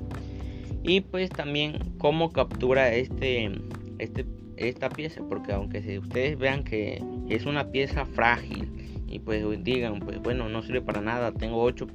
Y 0.87 1.01
pues 1.01 1.29
también 1.29 1.77
cómo 1.99 2.31
captura 2.31 2.91
este, 2.93 3.51
este 3.99 4.25
esta 4.57 4.89
pieza, 4.89 5.21
porque 5.29 5.53
aunque 5.53 5.81
si 5.81 5.97
ustedes 5.99 6.37
vean 6.37 6.63
que 6.63 7.01
es 7.29 7.45
una 7.45 7.71
pieza 7.71 8.05
frágil 8.05 9.03
y 9.07 9.19
pues 9.19 9.43
digan, 9.63 9.99
pues 9.99 10.19
bueno, 10.21 10.49
no 10.49 10.63
sirve 10.63 10.81
para 10.81 11.01
nada, 11.01 11.31
tengo 11.31 11.61
8, 11.63 11.87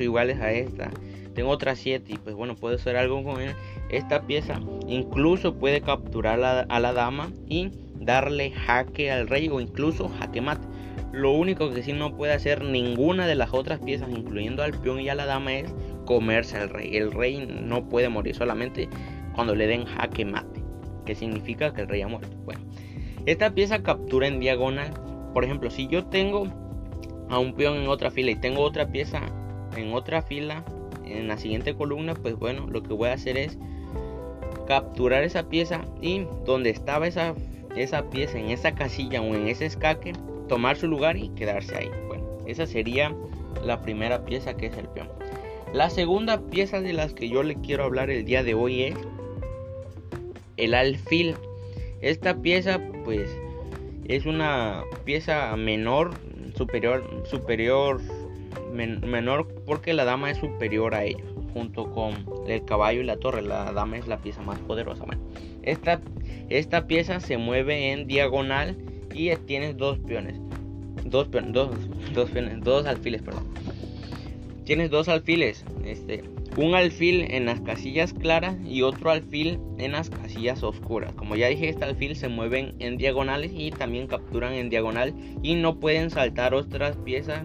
iguales 0.00 0.40
a 0.40 0.52
esta, 0.52 0.90
tengo 1.34 1.50
otras 1.50 1.78
7 1.78 2.12
y 2.12 2.18
pues 2.18 2.34
bueno, 2.34 2.56
puedo 2.56 2.74
hacer 2.74 2.96
algo 2.96 3.22
con 3.22 3.40
él. 3.40 3.52
Esta 3.90 4.22
pieza 4.22 4.60
incluso 4.86 5.54
puede 5.54 5.80
capturar 5.80 6.42
a 6.68 6.80
la 6.80 6.92
dama 6.92 7.30
y 7.48 7.70
darle 7.94 8.50
jaque 8.50 9.10
al 9.10 9.28
rey 9.28 9.48
o 9.48 9.60
incluso 9.60 10.08
jaque 10.08 10.40
mate. 10.40 10.66
Lo 11.12 11.32
único 11.32 11.72
que 11.72 11.82
sí 11.82 11.92
no 11.92 12.16
puede 12.16 12.34
hacer 12.34 12.62
ninguna 12.62 13.26
de 13.26 13.34
las 13.34 13.54
otras 13.54 13.80
piezas, 13.80 14.10
incluyendo 14.10 14.62
al 14.62 14.72
peón 14.72 15.00
y 15.00 15.08
a 15.08 15.14
la 15.14 15.24
dama, 15.24 15.54
es 15.54 15.74
comerse 16.08 16.56
al 16.56 16.70
rey. 16.70 16.96
El 16.96 17.12
rey 17.12 17.46
no 17.46 17.84
puede 17.88 18.08
morir 18.08 18.34
solamente 18.34 18.88
cuando 19.34 19.54
le 19.54 19.66
den 19.66 19.84
jaque 19.84 20.24
mate, 20.24 20.62
que 21.04 21.14
significa 21.14 21.74
que 21.74 21.82
el 21.82 21.88
rey 21.88 22.00
ha 22.00 22.08
muerto. 22.08 22.34
Bueno, 22.44 22.62
esta 23.26 23.50
pieza 23.50 23.82
captura 23.82 24.26
en 24.26 24.40
diagonal 24.40 24.92
por 25.32 25.44
ejemplo, 25.44 25.70
si 25.70 25.86
yo 25.86 26.06
tengo 26.06 26.48
a 27.28 27.38
un 27.38 27.54
peón 27.54 27.76
en 27.76 27.88
otra 27.88 28.10
fila 28.10 28.30
y 28.30 28.36
tengo 28.36 28.62
otra 28.62 28.88
pieza 28.88 29.20
en 29.76 29.92
otra 29.92 30.22
fila 30.22 30.64
en 31.04 31.28
la 31.28 31.36
siguiente 31.36 31.74
columna, 31.74 32.14
pues 32.14 32.36
bueno, 32.36 32.66
lo 32.66 32.82
que 32.82 32.92
voy 32.92 33.10
a 33.10 33.12
hacer 33.12 33.36
es 33.36 33.58
capturar 34.66 35.22
esa 35.22 35.48
pieza 35.48 35.82
y 36.02 36.26
donde 36.44 36.70
estaba 36.70 37.06
esa, 37.06 37.34
esa 37.76 38.10
pieza, 38.10 38.38
en 38.38 38.50
esa 38.50 38.74
casilla 38.74 39.22
o 39.22 39.34
en 39.34 39.48
ese 39.48 39.66
escaque, 39.66 40.12
tomar 40.48 40.76
su 40.76 40.88
lugar 40.88 41.16
y 41.16 41.28
quedarse 41.30 41.76
ahí. 41.76 41.90
Bueno, 42.06 42.24
esa 42.46 42.66
sería 42.66 43.14
la 43.64 43.80
primera 43.80 44.24
pieza 44.24 44.56
que 44.56 44.66
es 44.66 44.76
el 44.76 44.88
peón. 44.88 45.08
La 45.72 45.90
segunda 45.90 46.40
pieza 46.40 46.80
de 46.80 46.94
las 46.94 47.12
que 47.12 47.28
yo 47.28 47.42
le 47.42 47.54
quiero 47.56 47.84
hablar 47.84 48.10
el 48.10 48.24
día 48.24 48.42
de 48.42 48.54
hoy 48.54 48.84
es 48.84 48.96
el 50.56 50.74
alfil. 50.74 51.34
Esta 52.00 52.40
pieza 52.40 52.80
pues 53.04 53.28
es 54.06 54.24
una 54.24 54.82
pieza 55.04 55.54
menor, 55.56 56.12
superior, 56.56 57.04
superior, 57.24 58.00
menor 58.72 59.46
porque 59.66 59.92
la 59.92 60.04
dama 60.04 60.30
es 60.30 60.38
superior 60.38 60.94
a 60.94 61.04
ellos, 61.04 61.28
junto 61.52 61.90
con 61.90 62.14
el 62.46 62.64
caballo 62.64 63.02
y 63.02 63.04
la 63.04 63.18
torre. 63.18 63.42
La 63.42 63.70
dama 63.72 63.98
es 63.98 64.08
la 64.08 64.18
pieza 64.18 64.40
más 64.42 64.58
poderosa. 64.60 65.04
esta, 65.62 66.00
esta 66.48 66.86
pieza 66.86 67.20
se 67.20 67.36
mueve 67.36 67.92
en 67.92 68.06
diagonal 68.06 68.76
y 69.12 69.34
tienes 69.36 69.76
dos 69.76 69.98
peones, 69.98 70.40
dos, 71.04 71.28
dos, 71.30 71.70
dos, 72.14 72.30
peones, 72.30 72.60
dos 72.62 72.86
alfiles, 72.86 73.20
perdón. 73.20 73.44
Tienes 74.68 74.90
dos 74.90 75.08
alfiles, 75.08 75.64
este, 75.86 76.24
un 76.58 76.74
alfil 76.74 77.24
en 77.30 77.46
las 77.46 77.58
casillas 77.62 78.12
claras 78.12 78.54
y 78.66 78.82
otro 78.82 79.10
alfil 79.10 79.58
en 79.78 79.92
las 79.92 80.10
casillas 80.10 80.62
oscuras. 80.62 81.14
Como 81.14 81.36
ya 81.36 81.48
dije, 81.48 81.70
este 81.70 81.86
alfil 81.86 82.14
se 82.16 82.28
mueven 82.28 82.74
en 82.78 82.98
diagonales 82.98 83.50
y 83.54 83.70
también 83.70 84.06
capturan 84.06 84.52
en 84.52 84.68
diagonal 84.68 85.14
y 85.42 85.54
no 85.54 85.80
pueden 85.80 86.10
saltar 86.10 86.52
otras 86.52 86.98
piezas 86.98 87.44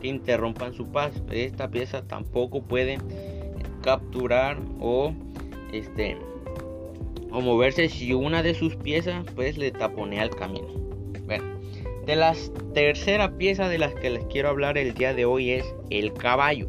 que 0.00 0.08
interrumpan 0.08 0.72
su 0.72 0.86
paso. 0.86 1.22
Esta 1.30 1.70
pieza 1.70 2.08
tampoco 2.08 2.62
puede 2.62 2.96
capturar 3.82 4.56
o 4.80 5.12
este 5.74 6.16
o 7.30 7.42
moverse 7.42 7.90
si 7.90 8.14
una 8.14 8.42
de 8.42 8.54
sus 8.54 8.76
piezas 8.76 9.26
pues 9.34 9.58
le 9.58 9.72
taponea 9.72 10.22
el 10.22 10.30
camino. 10.30 10.91
De 12.06 12.16
las 12.16 12.50
tercera 12.74 13.36
pieza 13.36 13.68
de 13.68 13.78
las 13.78 13.94
que 13.94 14.10
les 14.10 14.24
quiero 14.24 14.48
hablar 14.48 14.76
el 14.76 14.94
día 14.94 15.14
de 15.14 15.24
hoy 15.24 15.52
es 15.52 15.64
el 15.90 16.12
caballo. 16.12 16.66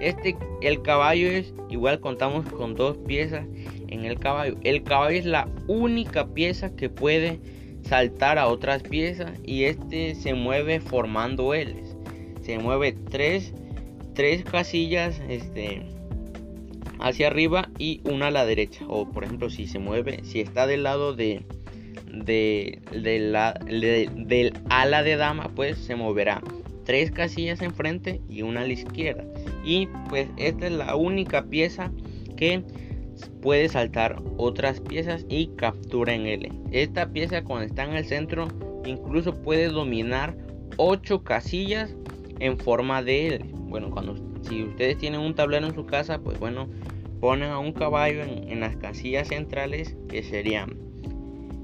Este, 0.00 0.36
el 0.62 0.82
caballo 0.82 1.28
es, 1.30 1.52
igual 1.68 2.00
contamos 2.00 2.46
con 2.50 2.74
dos 2.74 2.96
piezas 3.06 3.46
en 3.88 4.04
el 4.04 4.18
caballo. 4.18 4.56
El 4.62 4.82
caballo 4.82 5.18
es 5.18 5.26
la 5.26 5.48
única 5.68 6.26
pieza 6.28 6.74
que 6.74 6.88
puede 6.88 7.38
saltar 7.82 8.38
a 8.38 8.48
otras 8.48 8.82
piezas 8.82 9.32
y 9.44 9.64
este 9.64 10.14
se 10.14 10.34
mueve 10.34 10.80
formando 10.80 11.54
L's. 11.54 11.96
Se 12.42 12.58
mueve 12.58 12.96
tres, 13.10 13.52
tres 14.14 14.42
casillas 14.44 15.20
este, 15.28 15.82
hacia 16.98 17.26
arriba 17.26 17.68
y 17.78 18.00
una 18.04 18.28
a 18.28 18.30
la 18.30 18.46
derecha. 18.46 18.84
O 18.88 19.08
por 19.10 19.24
ejemplo, 19.24 19.50
si 19.50 19.66
se 19.66 19.78
mueve, 19.78 20.20
si 20.24 20.40
está 20.40 20.66
del 20.66 20.84
lado 20.84 21.14
de, 21.14 21.44
de, 22.12 22.80
la, 22.92 23.54
del 23.54 24.52
ala 24.68 25.02
de 25.02 25.16
dama, 25.16 25.50
pues 25.54 25.78
se 25.78 25.96
moverá 25.96 26.42
tres 26.84 27.10
casillas 27.10 27.62
enfrente 27.62 28.20
y 28.28 28.42
una 28.42 28.62
a 28.62 28.66
la 28.66 28.72
izquierda. 28.72 29.24
Y 29.64 29.88
pues 30.08 30.28
esta 30.36 30.66
es 30.66 30.72
la 30.72 30.96
única 30.96 31.44
pieza 31.44 31.90
que 32.36 32.62
puede 33.40 33.68
saltar 33.68 34.20
otras 34.36 34.80
piezas 34.80 35.24
y 35.28 35.48
captura 35.56 36.14
en 36.14 36.26
L. 36.26 36.50
Esta 36.70 37.10
pieza 37.10 37.42
cuando 37.44 37.66
está 37.66 37.84
en 37.84 37.94
el 37.94 38.04
centro 38.04 38.48
incluso 38.84 39.34
puede 39.42 39.68
dominar 39.68 40.36
8 40.76 41.22
casillas 41.22 41.94
en 42.40 42.58
forma 42.58 43.02
de 43.02 43.28
L. 43.28 43.44
Bueno, 43.54 43.90
cuando 43.90 44.16
si 44.42 44.64
ustedes 44.64 44.98
tienen 44.98 45.20
un 45.20 45.34
tablero 45.34 45.66
en 45.66 45.74
su 45.74 45.86
casa, 45.86 46.18
pues 46.18 46.38
bueno, 46.40 46.68
ponen 47.20 47.50
a 47.50 47.58
un 47.58 47.72
caballo 47.72 48.22
en 48.24 48.60
las 48.60 48.76
casillas 48.76 49.28
centrales 49.28 49.96
que 50.08 50.24
serían 50.24 50.81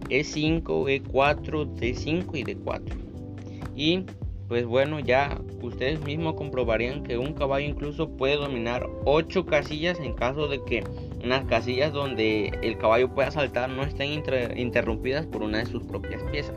E5, 0.08 0.62
E4, 0.64 1.74
D5 1.76 2.30
y 2.34 2.44
D4. 2.44 2.94
Y 3.76 4.04
pues 4.48 4.64
bueno, 4.64 4.98
ya 4.98 5.38
ustedes 5.60 6.00
mismos 6.00 6.34
comprobarían 6.34 7.02
que 7.02 7.18
un 7.18 7.34
caballo 7.34 7.68
incluso 7.68 8.08
puede 8.08 8.36
dominar 8.36 8.88
8 9.04 9.44
casillas 9.44 10.00
en 10.00 10.14
caso 10.14 10.48
de 10.48 10.64
que 10.64 10.84
unas 11.22 11.44
casillas 11.44 11.92
donde 11.92 12.58
el 12.62 12.78
caballo 12.78 13.14
pueda 13.14 13.30
saltar 13.30 13.68
no 13.68 13.82
estén 13.82 14.22
interrumpidas 14.56 15.26
por 15.26 15.42
una 15.42 15.58
de 15.58 15.66
sus 15.66 15.82
propias 15.84 16.22
piezas. 16.30 16.56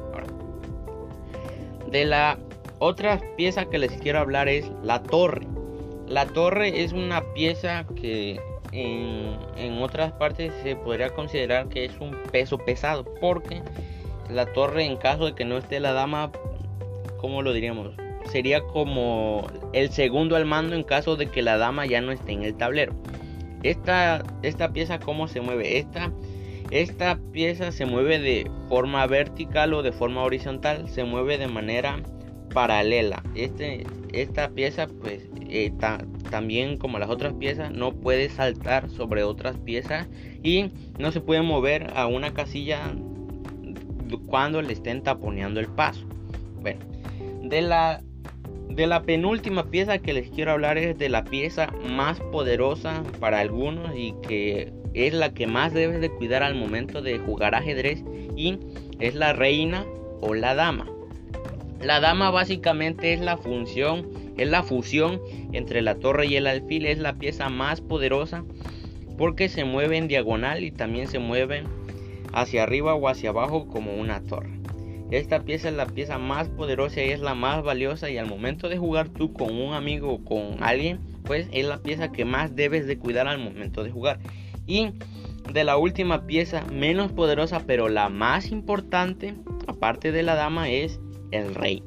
de 1.92 2.06
la 2.06 2.40
otra 2.80 3.20
pieza 3.36 3.66
que 3.66 3.78
les 3.78 3.92
quiero 3.92 4.20
hablar 4.20 4.48
es 4.48 4.72
la 4.82 5.04
torre. 5.04 5.46
La 6.08 6.26
torre 6.26 6.84
es 6.84 6.94
una 6.94 7.22
pieza 7.34 7.86
que 7.96 8.40
en, 8.72 9.82
otras 9.82 10.12
partes 10.14 10.54
se 10.64 10.76
podría 10.76 11.10
considerar 11.10 11.68
que 11.68 11.86
es 11.86 12.00
un 12.00 12.16
peso 12.32 12.58
pesado 12.58 13.04
porque 13.20 13.62
la 14.30 14.46
torre 14.46 14.86
en 14.86 14.98
caso 14.98 15.26
de 15.26 15.34
que 15.34 15.44
no 15.44 15.58
esté 15.58 15.80
la 15.80 15.94
dama 15.94 16.32
¿cómo 17.22 17.44
lo 17.44 17.54
diríamos? 17.54 17.94
Sería 18.32 18.62
como 18.62 19.48
el 19.74 19.92
segundo 19.92 20.36
al 20.36 20.46
mando 20.46 20.76
en 20.76 20.84
caso 20.84 21.16
de 21.16 21.28
que 21.28 21.42
la 21.42 21.58
dama 21.58 21.86
ya 21.86 22.02
no 22.02 22.12
esté 22.12 22.32
en 22.32 22.44
el 22.44 22.56
tablero. 22.56 22.94
Esta, 23.64 24.24
esta 24.42 24.74
pieza, 24.74 25.00
¿cómo 25.00 25.28
se 25.28 25.40
mueve? 25.40 25.78
Esta, 25.78 26.12
esta 26.72 27.20
pieza 27.32 27.72
se 27.72 27.86
mueve 27.86 28.20
de 28.20 28.50
forma 28.70 29.06
vertical 29.06 29.74
o 29.74 29.84
de 29.84 29.92
forma 29.92 30.24
horizontal. 30.24 30.90
Se 30.90 31.04
mueve 31.04 31.38
de 31.38 31.48
manera 31.48 32.00
paralela. 32.54 33.24
Este, 33.36 33.86
esta 34.14 34.50
pieza, 34.50 34.88
pues, 34.88 35.30
eh, 35.50 35.72
también 36.30 36.78
como 36.78 37.00
las 37.00 37.10
otras 37.10 37.34
piezas, 37.34 37.72
no 37.72 37.94
puede 37.94 38.30
saltar 38.30 38.90
sobre 38.90 39.24
otras 39.24 39.58
piezas 39.58 40.08
y 40.44 40.72
no 40.98 41.12
se 41.12 41.22
puede 41.22 41.42
mover 41.42 41.92
a 41.96 42.08
una 42.08 42.34
casilla 42.34 42.94
cuando 44.28 44.62
le 44.62 44.74
estén 44.74 45.04
taponeando 45.04 45.60
el 45.60 45.68
paso. 45.68 46.06
Bueno, 46.62 46.80
de 47.44 47.62
la, 47.62 48.02
de 48.70 48.88
la 48.88 49.04
penúltima 49.04 49.70
pieza 49.70 50.00
que 50.00 50.14
les 50.14 50.30
quiero 50.30 50.52
hablar 50.52 50.78
es 50.78 50.98
de 50.98 51.10
la 51.10 51.24
pieza 51.24 51.68
más 51.90 52.20
poderosa 52.20 53.04
para 53.20 53.40
algunos 53.40 53.96
y 53.96 54.14
que 54.28 54.74
es 54.94 55.14
la 55.14 55.34
que 55.34 55.48
más 55.48 55.74
debes 55.74 56.02
de 56.02 56.10
cuidar 56.10 56.44
al 56.44 56.56
momento 56.56 57.02
de 57.02 57.20
jugar 57.20 57.56
ajedrez 57.56 58.04
y 58.36 58.60
es 59.00 59.16
la 59.16 59.34
reina 59.34 59.86
o 60.22 60.34
la 60.34 60.56
dama. 60.56 60.88
La 61.84 62.00
dama 62.00 62.30
básicamente 62.30 63.14
es 63.14 63.22
la 63.22 63.38
función, 63.38 64.08
es 64.38 64.48
la 64.48 64.62
fusión 64.62 65.20
entre 65.52 65.82
la 65.82 65.96
torre 65.96 66.28
y 66.28 66.36
el 66.36 66.46
alfil, 66.46 66.86
es 66.86 67.00
la 67.00 67.14
pieza 67.14 67.50
más 67.50 67.82
poderosa 67.82 68.44
porque 69.18 69.50
se 69.50 69.66
mueve 69.66 69.98
en 69.98 70.08
diagonal 70.08 70.64
y 70.64 70.72
también 70.72 71.08
se 71.08 71.20
mueve 71.20 71.64
hacia 72.34 72.64
arriba 72.64 72.94
o 72.94 73.08
hacia 73.08 73.30
abajo 73.30 73.68
como 73.68 73.96
una 73.96 74.22
torre. 74.22 74.62
Esta 75.10 75.42
pieza 75.42 75.70
es 75.70 75.76
la 75.76 75.88
pieza 75.88 76.18
más 76.18 76.48
poderosa 76.50 77.04
y 77.04 77.10
es 77.10 77.20
la 77.20 77.36
más 77.36 77.64
valiosa 77.64 78.10
y 78.10 78.18
al 78.18 78.28
momento 78.28 78.70
de 78.70 78.78
jugar 78.78 79.10
tú 79.10 79.34
con 79.34 79.54
un 79.54 79.74
amigo 79.74 80.14
o 80.14 80.24
con 80.24 80.64
alguien, 80.64 81.00
pues 81.26 81.48
es 81.52 81.66
la 81.66 81.80
pieza 81.80 82.12
que 82.12 82.26
más 82.26 82.56
debes 82.56 82.88
de 82.88 82.98
cuidar 82.98 83.28
al 83.28 83.40
momento 83.40 83.84
de 83.84 83.92
jugar. 83.92 84.20
Y 84.68 84.92
de 85.52 85.64
la 85.64 85.78
última 85.78 86.28
pieza 86.28 86.64
menos 86.72 87.12
poderosa 87.12 87.64
pero 87.66 87.90
la 87.90 88.08
más 88.10 88.52
importante, 88.52 89.34
aparte 89.68 90.12
de 90.12 90.24
la 90.24 90.36
dama, 90.36 90.70
es 90.70 91.00
el 91.32 91.56
rey. 91.56 91.84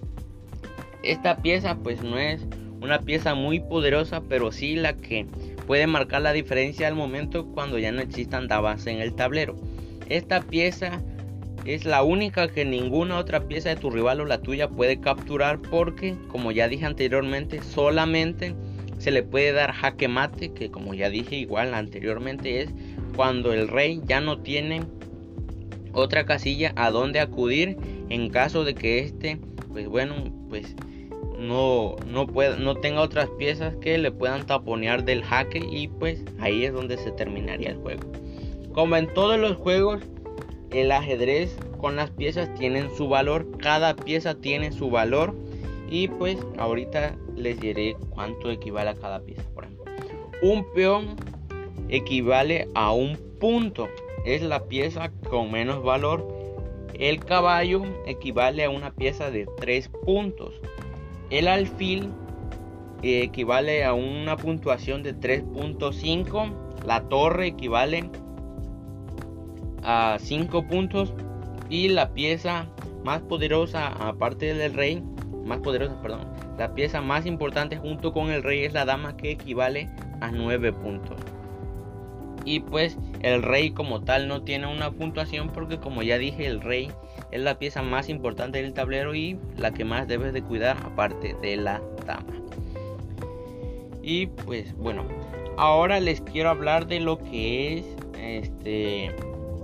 Esta 1.03 1.37
pieza 1.37 1.77
pues 1.77 2.03
no 2.03 2.19
es 2.19 2.47
una 2.81 3.01
pieza 3.01 3.35
muy 3.35 3.61
poderosa, 3.61 4.23
pero 4.29 4.53
sí 4.53 4.77
la 4.77 4.95
que 4.97 5.27
puede 5.67 5.87
marcar 5.87 6.23
la 6.23 6.33
diferencia 6.33 6.89
al 6.89 6.95
momento 6.95 7.47
cuando 7.47 7.79
ya 7.79 7.93
no 7.93 8.01
existan 8.01 8.49
damas 8.49 8.87
en 8.87 9.01
el 9.01 9.15
tablero. 9.15 9.57
Esta 10.09 10.43
pieza 10.43 11.03
es 11.65 11.87
la 11.87 12.03
única 12.03 12.49
que 12.49 12.65
ninguna 12.65 13.19
otra 13.19 13.49
pieza 13.49 13.71
de 13.71 13.77
tu 13.77 13.91
rival 13.91 14.21
o 14.21 14.27
la 14.27 14.43
tuya 14.43 14.69
puede 14.69 15.01
capturar 15.01 15.61
porque, 15.61 16.15
como 16.29 16.53
ya 16.53 16.69
dije 16.69 16.85
anteriormente, 16.85 17.63
solamente 17.63 18.55
se 18.99 19.11
le 19.11 19.23
puede 19.23 19.53
dar 19.53 19.73
jaque 19.73 20.09
mate, 20.09 20.53
que 20.53 20.71
como 20.71 20.95
ya 20.95 21.09
dije 21.09 21.37
igual 21.37 21.75
anteriormente 21.75 22.61
es 22.61 22.71
cuando 23.17 23.53
el 23.53 23.69
rey 23.69 24.01
ya 24.05 24.21
no 24.21 24.39
tiene 24.41 24.83
otra 25.93 26.27
casilla 26.27 26.73
a 26.77 26.91
donde 26.91 27.21
acudir 27.21 27.77
en 28.15 28.31
caso 28.31 28.65
de 28.65 28.75
que 28.75 29.01
este, 29.01 29.39
pues 29.73 29.89
bueno, 29.89 30.15
pues 30.49 30.75
no, 31.39 31.97
no, 32.07 32.27
no 32.59 32.75
tenga 32.77 33.01
otras 33.01 33.29
piezas 33.31 33.75
que 33.77 33.99
le 33.99 34.13
puedan 34.13 34.47
taponear 34.47 35.05
del 35.05 35.25
jaque 35.25 35.59
y 35.59 35.89
pues 35.89 36.25
ahí 36.39 36.65
es 36.65 36.73
donde 36.73 36.97
se 36.97 37.11
terminaría 37.11 37.71
el 37.71 37.77
juego. 37.77 38.03
Como 38.73 38.97
en 38.97 39.13
todos 39.13 39.39
los 39.39 39.57
juegos, 39.57 40.03
el 40.71 40.91
ajedrez 40.93 41.57
con 41.79 41.97
las 41.97 42.11
piezas 42.11 42.53
tienen 42.55 42.89
su 42.97 43.09
valor, 43.09 43.47
cada 43.59 43.95
pieza 43.95 44.35
tiene 44.35 44.73
su 44.73 44.91
valor 44.91 45.35
y 45.91 46.09
pues 46.09 46.39
ahorita 46.59 47.17
les 47.37 47.61
diré 47.61 47.97
cuánto 48.11 48.51
equivale 48.51 48.91
a 48.91 48.95
cada 48.95 49.21
pieza. 49.21 49.43
Por 49.55 49.65
ejemplo, 49.65 49.85
un 50.43 50.65
peón 50.73 51.17
equivale 51.89 52.69
a 52.75 52.93
un 52.93 53.17
punto, 53.39 53.89
es 54.25 54.43
la 54.43 54.65
pieza 54.65 55.13
con 55.29 55.53
menos 55.53 55.83
valor. 55.83 56.34
El 56.99 57.25
caballo 57.25 57.83
equivale 58.07 58.65
a 58.65 58.71
una 58.71 58.93
pieza 58.93 59.31
de 59.31 59.47
3 59.59 59.91
puntos. 60.05 60.55
El 61.31 61.49
alfil 61.49 62.11
equivale 63.03 63.85
a 63.85 63.95
una 63.95 64.37
puntuación 64.37 65.03
de 65.03 65.15
3.5. 65.15 66.85
La 66.87 67.09
torre 67.09 67.49
equivale 67.49 68.11
a 69.83 70.19
5 70.21 70.67
puntos. 70.69 71.13
Y 71.71 71.89
la 71.89 72.13
pieza 72.13 72.69
más 73.05 73.23
poderosa, 73.23 73.89
aparte 73.89 74.55
del 74.55 74.75
rey, 74.75 75.03
más 75.45 75.59
poderosa, 75.59 76.01
perdón, 76.01 76.29
la 76.59 76.75
pieza 76.75 77.01
más 77.01 77.27
importante 77.27 77.77
junto 77.77 78.13
con 78.13 78.31
el 78.31 78.43
rey 78.43 78.65
es 78.65 78.73
la 78.73 78.85
dama 78.85 79.17
que 79.17 79.33
equivale 79.33 79.89
a 80.21 80.31
9 80.31 80.73
puntos. 80.73 81.17
Y 82.45 82.61
pues 82.61 82.99
el 83.23 83.43
rey 83.43 83.71
como 83.71 84.03
tal 84.03 84.29
no 84.29 84.43
tiene 84.43 84.67
una 84.67 84.91
puntuación 84.91 85.49
porque 85.49 85.79
como 85.79 86.03
ya 86.03 86.19
dije 86.19 86.47
el 86.47 86.61
rey 86.61 86.91
es 87.31 87.41
la 87.41 87.59
pieza 87.59 87.83
más 87.83 88.09
importante 88.09 88.63
del 88.63 88.75
tablero 88.75 89.15
y 89.15 89.39
la 89.57 89.73
que 89.73 89.85
más 89.85 90.07
debes 90.07 90.33
de 90.33 90.43
cuidar 90.43 90.77
aparte 90.85 91.35
de 91.41 91.57
la 91.57 91.81
dama. 92.07 92.35
Y 94.03 94.27
pues 94.27 94.77
bueno, 94.77 95.07
ahora 95.57 96.01
les 96.01 96.21
quiero 96.21 96.51
hablar 96.51 96.87
de 96.87 97.01
lo 97.01 97.19
que 97.19 97.79
es 97.79 97.85
este 98.19 99.15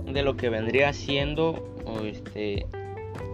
de 0.07 0.23
lo 0.23 0.35
que 0.35 0.49
vendría 0.49 0.91
siendo 0.93 1.63
este 2.03 2.65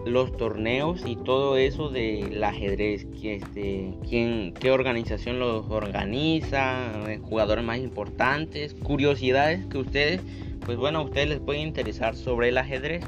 los 0.04 0.36
torneos 0.36 1.02
y 1.06 1.16
todo 1.16 1.56
eso 1.56 1.90
del 1.90 2.42
ajedrez, 2.42 3.06
que 3.20 3.36
este, 3.36 3.94
quién, 4.08 4.54
qué 4.54 4.70
organización 4.70 5.38
los 5.38 5.66
organiza, 5.70 7.10
eh, 7.10 7.18
jugadores 7.22 7.64
más 7.64 7.78
importantes, 7.78 8.74
curiosidades 8.74 9.66
que 9.66 9.78
ustedes, 9.78 10.20
pues 10.64 10.78
bueno, 10.78 11.02
ustedes 11.04 11.28
les 11.28 11.40
puede 11.40 11.60
interesar 11.60 12.16
sobre 12.16 12.48
el 12.48 12.58
ajedrez. 12.58 13.04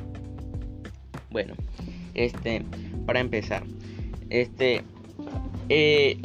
Bueno, 1.31 1.55
este, 2.15 2.65
para 3.07 3.21
empezar, 3.21 3.63
este, 4.29 4.83
eh, 5.69 6.19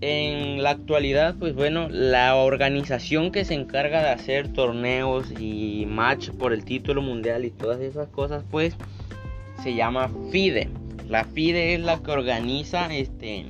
en 0.00 0.62
la 0.62 0.70
actualidad, 0.70 1.36
pues 1.38 1.54
bueno, 1.54 1.88
la 1.88 2.36
organización 2.36 3.32
que 3.32 3.44
se 3.44 3.54
encarga 3.54 4.02
de 4.02 4.10
hacer 4.10 4.52
torneos 4.52 5.32
y 5.38 5.86
match 5.88 6.30
por 6.30 6.52
el 6.52 6.64
título 6.64 7.00
mundial 7.00 7.44
y 7.44 7.50
todas 7.50 7.80
esas 7.80 8.08
cosas, 8.08 8.44
pues 8.50 8.76
se 9.62 9.74
llama 9.74 10.10
FIDE. 10.30 10.68
La 11.08 11.24
FIDE 11.24 11.74
es 11.74 11.80
la 11.80 12.02
que 12.02 12.10
organiza 12.10 12.92
este, 12.94 13.46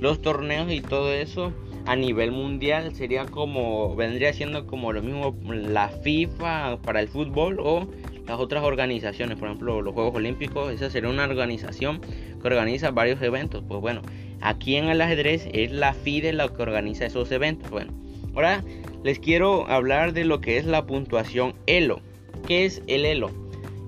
los 0.00 0.22
torneos 0.22 0.70
y 0.72 0.80
todo 0.80 1.12
eso 1.12 1.52
a 1.86 1.96
nivel 1.96 2.32
mundial. 2.32 2.94
Sería 2.94 3.26
como, 3.26 3.94
vendría 3.96 4.32
siendo 4.32 4.66
como 4.66 4.92
lo 4.92 5.02
mismo 5.02 5.36
la 5.44 5.88
FIFA 5.88 6.78
para 6.82 7.00
el 7.00 7.08
fútbol 7.08 7.58
o 7.60 7.88
las 8.26 8.38
otras 8.38 8.62
organizaciones, 8.62 9.38
por 9.38 9.48
ejemplo 9.48 9.82
los 9.82 9.94
Juegos 9.94 10.14
Olímpicos. 10.14 10.72
Esa 10.72 10.90
sería 10.90 11.10
una 11.10 11.24
organización 11.24 12.00
que 12.00 12.46
organiza 12.46 12.90
varios 12.90 13.20
eventos. 13.22 13.64
Pues 13.66 13.80
bueno, 13.80 14.02
aquí 14.40 14.76
en 14.76 14.88
el 14.88 15.00
ajedrez 15.00 15.48
es 15.52 15.72
la 15.72 15.92
FIDE 15.94 16.32
la 16.32 16.48
que 16.48 16.62
organiza 16.62 17.06
esos 17.06 17.30
eventos. 17.32 17.70
Bueno, 17.70 17.92
ahora 18.34 18.62
les 19.02 19.18
quiero 19.18 19.68
hablar 19.68 20.12
de 20.12 20.24
lo 20.24 20.40
que 20.40 20.58
es 20.58 20.64
la 20.64 20.86
puntuación 20.86 21.54
ELO. 21.66 22.00
¿Qué 22.46 22.64
es 22.64 22.82
el 22.86 23.04
ELO? 23.04 23.39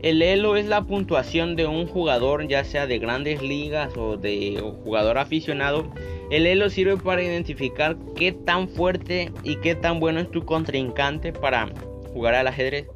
El 0.03 0.21
elo 0.21 0.57
es 0.57 0.67
la 0.67 0.83
puntuación 0.83 1.55
de 1.55 1.69
un 1.69 1.87
jugador, 1.87 2.49
ya 2.49 2.65
sea 2.65 2.89
de 2.89 2.99
grandes 2.99 3.41
ligas 3.41 3.97
o 3.97 4.17
de 4.17 4.61
jugador 4.83 5.17
aficionado. 5.17 5.87
El 6.29 6.47
elo 6.47 6.71
sirve 6.71 6.97
para 6.97 7.23
identificar 7.23 7.97
qué 8.17 8.33
tan 8.33 8.69
fuerte 8.69 9.31
y 9.45 9.57
qué 9.57 9.77
tan 9.77 10.01
bueno 10.01 10.19
es 10.19 10.29
tu 10.29 10.45
contrincante 10.45 11.33
para 11.33 11.69
jugar 12.13 12.35
al 12.35 12.49
ajedrez. 12.49 12.89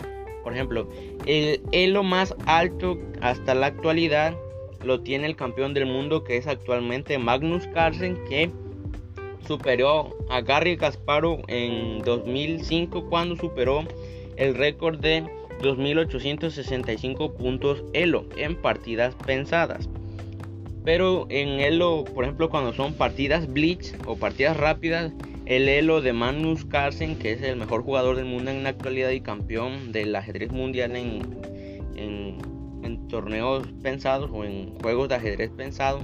Por 0.43 0.53
ejemplo, 0.53 0.89
el 1.27 1.61
elo 1.71 2.03
más 2.03 2.35
alto 2.45 2.99
hasta 3.21 3.55
la 3.55 3.67
actualidad 3.67 4.37
lo 4.83 5.01
tiene 5.01 5.27
el 5.27 5.37
campeón 5.37 5.75
del 5.75 5.87
mundo 5.87 6.25
que 6.25 6.37
es 6.37 6.49
actualmente 6.49 7.19
Magnus 7.19 7.69
Carlsen 7.69 8.19
que 8.29 8.51
superó 9.47 10.17
a 10.29 10.41
Gary 10.41 10.77
Kasparov 10.77 11.43
en 11.47 12.03
2005 12.03 13.09
cuando 13.09 13.37
superó 13.37 13.85
el 14.37 14.55
récord 14.57 14.99
de 14.99 15.25
2.865 15.61 17.35
puntos 17.35 17.85
Elo 17.93 18.27
en 18.37 18.57
partidas 18.57 19.15
pensadas. 19.27 19.89
Pero 20.85 21.27
en 21.31 21.61
Elo, 21.61 22.05
por 22.05 22.25
ejemplo, 22.25 22.49
cuando 22.49 22.73
son 22.73 22.95
partidas 22.95 23.53
Blitz 23.53 23.95
o 24.07 24.17
partidas 24.17 24.57
rápidas, 24.57 25.13
el 25.47 25.69
Elo 25.69 26.01
de 26.01 26.13
Magnus 26.13 26.65
Carlsen, 26.65 27.17
que 27.17 27.33
es 27.33 27.43
el 27.43 27.57
mejor 27.57 27.83
jugador 27.83 28.17
del 28.17 28.27
mundo 28.27 28.51
en 28.51 28.63
la 28.63 28.71
actualidad 28.71 29.11
y 29.11 29.21
campeón 29.21 29.93
del 29.93 30.15
ajedrez 30.15 30.53
mundial 30.53 30.95
en, 30.97 31.23
en, 31.97 33.09
torneos 33.09 33.69
pensados 33.83 34.31
o 34.33 34.45
en 34.45 34.77
juegos 34.81 35.09
de 35.09 35.15
ajedrez 35.15 35.51
pensados, 35.51 36.03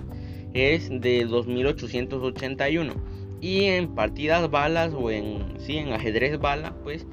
es 0.55 0.89
de 0.89 1.27
2.881. 1.27 2.93
Y 3.41 3.65
en 3.65 3.95
partidas 3.95 4.49
balas 4.51 4.93
o 4.95 5.11
en, 5.11 5.45
sí, 5.59 5.79
en 5.79 5.93
ajedrez 5.93 6.39
bala, 6.39 6.75
pues 6.85 7.07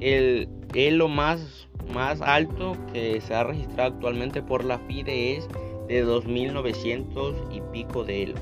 el 0.00 0.48
Elo 0.74 1.08
más 1.08 1.55
más 1.92 2.20
alto 2.20 2.76
que 2.92 3.20
se 3.20 3.34
ha 3.34 3.44
registrado 3.44 3.94
actualmente 3.94 4.42
por 4.42 4.64
la 4.64 4.78
FIDE 4.78 5.36
es 5.36 5.48
de 5.88 6.02
2900 6.02 7.36
y 7.52 7.60
pico 7.72 8.04
de 8.04 8.24
elo. 8.24 8.34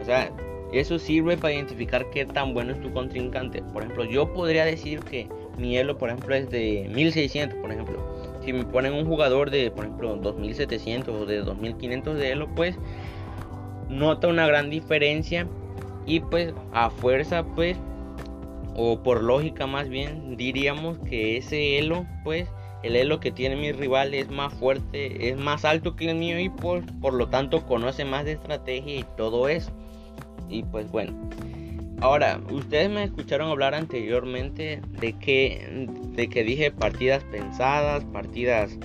O 0.00 0.04
sea, 0.04 0.30
eso 0.72 0.98
sirve 0.98 1.36
para 1.36 1.54
identificar 1.54 2.10
qué 2.10 2.26
tan 2.26 2.54
bueno 2.54 2.72
es 2.72 2.80
tu 2.80 2.92
contrincante. 2.92 3.62
Por 3.62 3.82
ejemplo, 3.82 4.04
yo 4.04 4.32
podría 4.32 4.64
decir 4.64 5.00
que 5.00 5.28
mi 5.56 5.76
elo, 5.76 5.98
por 5.98 6.08
ejemplo, 6.08 6.34
es 6.34 6.50
de 6.50 6.90
1600, 6.92 7.58
por 7.60 7.70
ejemplo. 7.70 7.98
Si 8.44 8.52
me 8.52 8.64
ponen 8.64 8.92
un 8.92 9.06
jugador 9.06 9.50
de, 9.50 9.70
por 9.70 9.84
ejemplo, 9.84 10.16
2700 10.16 11.14
o 11.14 11.26
de 11.26 11.38
2500 11.38 12.16
de 12.16 12.32
elo, 12.32 12.48
pues 12.54 12.76
nota 13.88 14.28
una 14.28 14.46
gran 14.46 14.70
diferencia 14.70 15.46
y 16.06 16.20
pues 16.20 16.52
a 16.72 16.90
fuerza, 16.90 17.44
pues, 17.44 17.78
o 18.76 19.02
por 19.02 19.22
lógica 19.22 19.66
más 19.66 19.88
bien, 19.88 20.36
diríamos 20.36 20.98
que 20.98 21.36
ese 21.36 21.78
elo, 21.78 22.04
pues, 22.24 22.48
el 22.84 22.96
elo 22.96 23.18
que 23.18 23.32
tiene 23.32 23.56
mi 23.56 23.72
rival 23.72 24.12
es 24.12 24.30
más 24.30 24.52
fuerte, 24.52 25.30
es 25.30 25.38
más 25.38 25.64
alto 25.64 25.96
que 25.96 26.10
el 26.10 26.16
mío 26.16 26.38
y 26.38 26.50
por, 26.50 26.84
por 27.00 27.14
lo 27.14 27.28
tanto 27.28 27.64
conoce 27.66 28.04
más 28.04 28.26
de 28.26 28.32
estrategia 28.32 28.96
y 28.96 29.06
todo 29.16 29.48
eso. 29.48 29.72
Y 30.50 30.62
pues 30.64 30.90
bueno. 30.90 31.12
Ahora, 32.00 32.40
ustedes 32.50 32.90
me 32.90 33.04
escucharon 33.04 33.50
hablar 33.50 33.74
anteriormente 33.74 34.82
de 35.00 35.14
que, 35.14 35.88
de 36.10 36.28
que 36.28 36.44
dije 36.44 36.70
partidas 36.70 37.24
pensadas, 37.24 38.04
partidas 38.04 38.78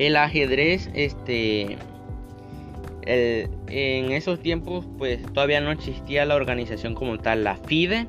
el 0.00 0.16
ajedrez, 0.16 0.88
este, 0.94 1.76
en 3.02 4.12
esos 4.12 4.40
tiempos, 4.40 4.86
pues 4.96 5.22
todavía 5.34 5.60
no 5.60 5.70
existía 5.70 6.24
la 6.24 6.36
organización 6.36 6.94
como 6.94 7.18
tal, 7.18 7.44
la 7.44 7.56
FIDE. 7.56 8.08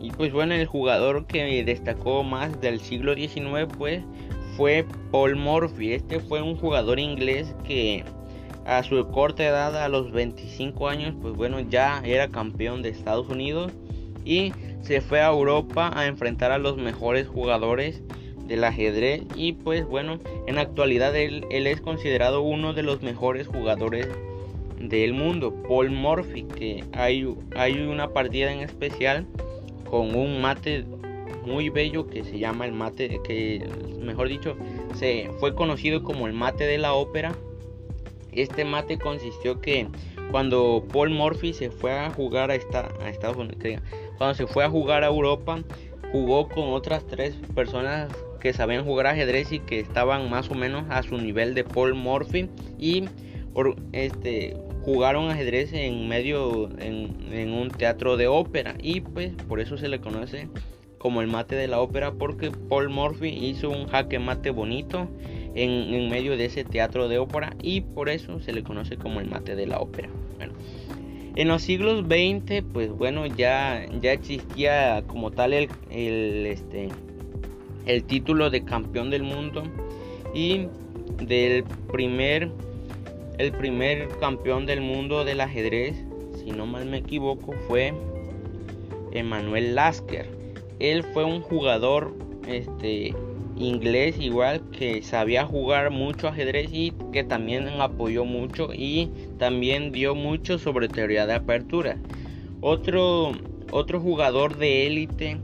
Y 0.00 0.12
pues 0.12 0.32
bueno, 0.32 0.54
el 0.54 0.66
jugador 0.66 1.26
que 1.26 1.64
destacó 1.64 2.22
más 2.22 2.60
del 2.60 2.78
siglo 2.78 3.16
XIX, 3.16 3.66
pues 3.76 4.04
fue 4.56 4.86
Paul 5.10 5.34
Morphy. 5.34 5.94
Este 5.94 6.20
fue 6.20 6.42
un 6.42 6.54
jugador 6.54 7.00
inglés 7.00 7.56
que 7.66 8.04
a 8.64 8.84
su 8.84 9.04
corta 9.08 9.44
edad, 9.44 9.76
a 9.82 9.88
los 9.88 10.12
25 10.12 10.88
años, 10.88 11.16
pues 11.20 11.34
bueno, 11.34 11.58
ya 11.58 12.02
era 12.04 12.28
campeón 12.28 12.82
de 12.82 12.90
Estados 12.90 13.28
Unidos 13.28 13.72
y 14.24 14.52
se 14.82 15.00
fue 15.00 15.20
a 15.20 15.30
Europa 15.30 15.90
a 15.92 16.06
enfrentar 16.06 16.52
a 16.52 16.58
los 16.58 16.76
mejores 16.76 17.26
jugadores 17.26 18.04
del 18.46 18.64
ajedrez 18.64 19.22
y 19.34 19.52
pues 19.52 19.86
bueno, 19.86 20.18
en 20.46 20.58
actualidad 20.58 21.14
él, 21.16 21.44
es 21.50 21.80
considerado 21.80 22.42
uno 22.42 22.72
de 22.72 22.82
los 22.82 23.02
mejores 23.02 23.46
jugadores 23.46 24.08
del 24.80 25.14
mundo, 25.14 25.54
Paul 25.66 25.90
Morphy, 25.90 26.42
que 26.42 26.84
hay, 26.92 27.34
hay 27.56 27.80
una 27.80 28.12
partida 28.12 28.52
en 28.52 28.60
especial 28.60 29.26
con 29.88 30.14
un 30.14 30.40
mate 30.40 30.84
muy 31.44 31.70
bello 31.70 32.06
que 32.08 32.24
se 32.24 32.38
llama 32.38 32.66
el 32.66 32.72
mate, 32.72 33.20
que 33.24 33.66
mejor 34.00 34.28
dicho, 34.28 34.56
se 34.94 35.30
fue 35.38 35.54
conocido 35.54 36.02
como 36.02 36.26
el 36.26 36.32
mate 36.32 36.64
de 36.64 36.78
la 36.78 36.92
ópera. 36.94 37.34
Este 38.32 38.64
mate 38.64 38.98
consistió 38.98 39.60
que 39.60 39.88
cuando 40.30 40.84
Paul 40.92 41.10
Morphy 41.10 41.52
se 41.54 41.70
fue 41.70 41.92
a 41.92 42.10
jugar 42.10 42.50
a, 42.50 42.56
esta, 42.56 42.88
a 43.00 43.08
Estados 43.08 43.36
Unidos, 43.36 43.80
cuando 44.18 44.34
se 44.34 44.46
fue 44.46 44.64
a 44.64 44.68
jugar 44.68 45.04
a 45.04 45.06
Europa, 45.06 45.62
jugó 46.12 46.48
con 46.48 46.72
otras 46.72 47.06
tres 47.06 47.34
personas 47.54 48.10
que 48.46 48.52
sabían 48.52 48.84
jugar 48.84 49.08
ajedrez 49.08 49.50
y 49.50 49.58
que 49.58 49.80
estaban 49.80 50.30
más 50.30 50.48
o 50.52 50.54
menos 50.54 50.84
a 50.88 51.02
su 51.02 51.18
nivel 51.18 51.52
de 51.54 51.64
Paul 51.64 51.94
Morphy 51.96 52.48
y 52.78 53.02
este 53.90 54.56
jugaron 54.82 55.30
ajedrez 55.30 55.72
en 55.72 56.06
medio 56.06 56.68
en, 56.78 57.52
un 57.52 57.70
teatro 57.70 58.16
de 58.16 58.28
ópera 58.28 58.76
y 58.80 59.00
pues 59.00 59.32
por 59.48 59.58
eso 59.58 59.76
se 59.76 59.88
le 59.88 60.00
conoce 60.00 60.48
como 60.98 61.22
el 61.22 61.26
mate 61.26 61.56
de 61.56 61.66
la 61.66 61.80
ópera 61.80 62.12
porque 62.12 62.52
Paul 62.52 62.88
Morphy 62.88 63.30
hizo 63.30 63.68
un 63.68 63.88
jaque 63.88 64.20
mate 64.20 64.50
bonito 64.50 65.08
en, 65.56 65.92
en, 65.92 66.08
medio 66.08 66.36
de 66.36 66.44
ese 66.44 66.62
teatro 66.62 67.08
de 67.08 67.18
ópera 67.18 67.52
y 67.60 67.80
por 67.80 68.08
eso 68.08 68.38
se 68.38 68.52
le 68.52 68.62
conoce 68.62 68.96
como 68.96 69.18
el 69.18 69.28
mate 69.28 69.56
de 69.56 69.66
la 69.66 69.80
ópera. 69.80 70.08
Bueno, 70.36 70.52
en 71.34 71.48
los 71.48 71.62
siglos 71.62 72.04
XX, 72.04 72.62
pues 72.72 72.92
bueno, 72.92 73.26
ya, 73.26 73.84
ya 74.00 74.12
existía 74.12 75.02
como 75.08 75.32
tal 75.32 75.52
el, 75.52 75.68
el, 75.90 76.46
este, 76.46 76.90
el 77.86 78.04
título 78.04 78.50
de 78.50 78.64
campeón 78.64 79.10
del 79.10 79.22
mundo 79.22 79.62
y 80.34 80.66
del 81.22 81.64
primer 81.90 82.50
el 83.38 83.52
primer 83.52 84.08
campeón 84.18 84.64
del 84.64 84.80
mundo 84.80 85.24
del 85.24 85.42
ajedrez, 85.42 85.94
si 86.42 86.52
no 86.52 86.66
mal 86.66 86.86
me 86.86 86.98
equivoco, 86.98 87.52
fue 87.68 87.92
Emanuel 89.12 89.74
Lasker. 89.74 90.26
Él 90.78 91.04
fue 91.12 91.24
un 91.24 91.42
jugador 91.42 92.14
este, 92.48 93.14
inglés 93.56 94.18
igual 94.18 94.62
que 94.70 95.02
sabía 95.02 95.44
jugar 95.44 95.90
mucho 95.90 96.28
ajedrez 96.28 96.68
y 96.72 96.92
que 97.12 97.24
también 97.24 97.68
apoyó 97.80 98.24
mucho 98.24 98.70
y 98.72 99.10
también 99.38 99.92
dio 99.92 100.14
mucho 100.14 100.58
sobre 100.58 100.88
teoría 100.88 101.26
de 101.26 101.34
apertura. 101.34 101.98
Otro, 102.60 103.32
otro 103.70 104.00
jugador 104.00 104.56
de 104.56 104.86
élite 104.86 105.38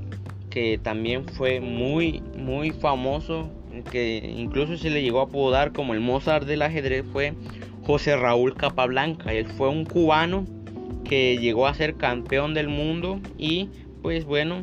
que 0.53 0.79
también 0.83 1.25
fue 1.25 1.61
muy 1.61 2.23
muy 2.37 2.73
famoso 2.73 3.51
que 3.91 4.35
incluso 4.37 4.77
se 4.77 4.91
le 4.91 5.03
llegó 5.03 5.21
a 5.21 5.25
apodar 5.25 5.73
como 5.73 5.95
el 5.95 6.01
Mozart 6.01 6.47
del 6.47 6.61
ajedrez 6.61 7.07
fue 7.11 7.33
José 7.85 8.17
Raúl 8.17 8.55
Capablanca. 8.55 9.33
Él 9.33 9.47
fue 9.47 9.71
un 9.71 9.87
cubano 9.87 10.45
que 11.05 11.39
llegó 11.39 11.67
a 11.67 11.75
ser 11.75 11.95
campeón 11.95 12.53
del 12.53 12.69
mundo 12.69 13.19
y 13.39 13.71
pues 14.03 14.27
bueno, 14.27 14.63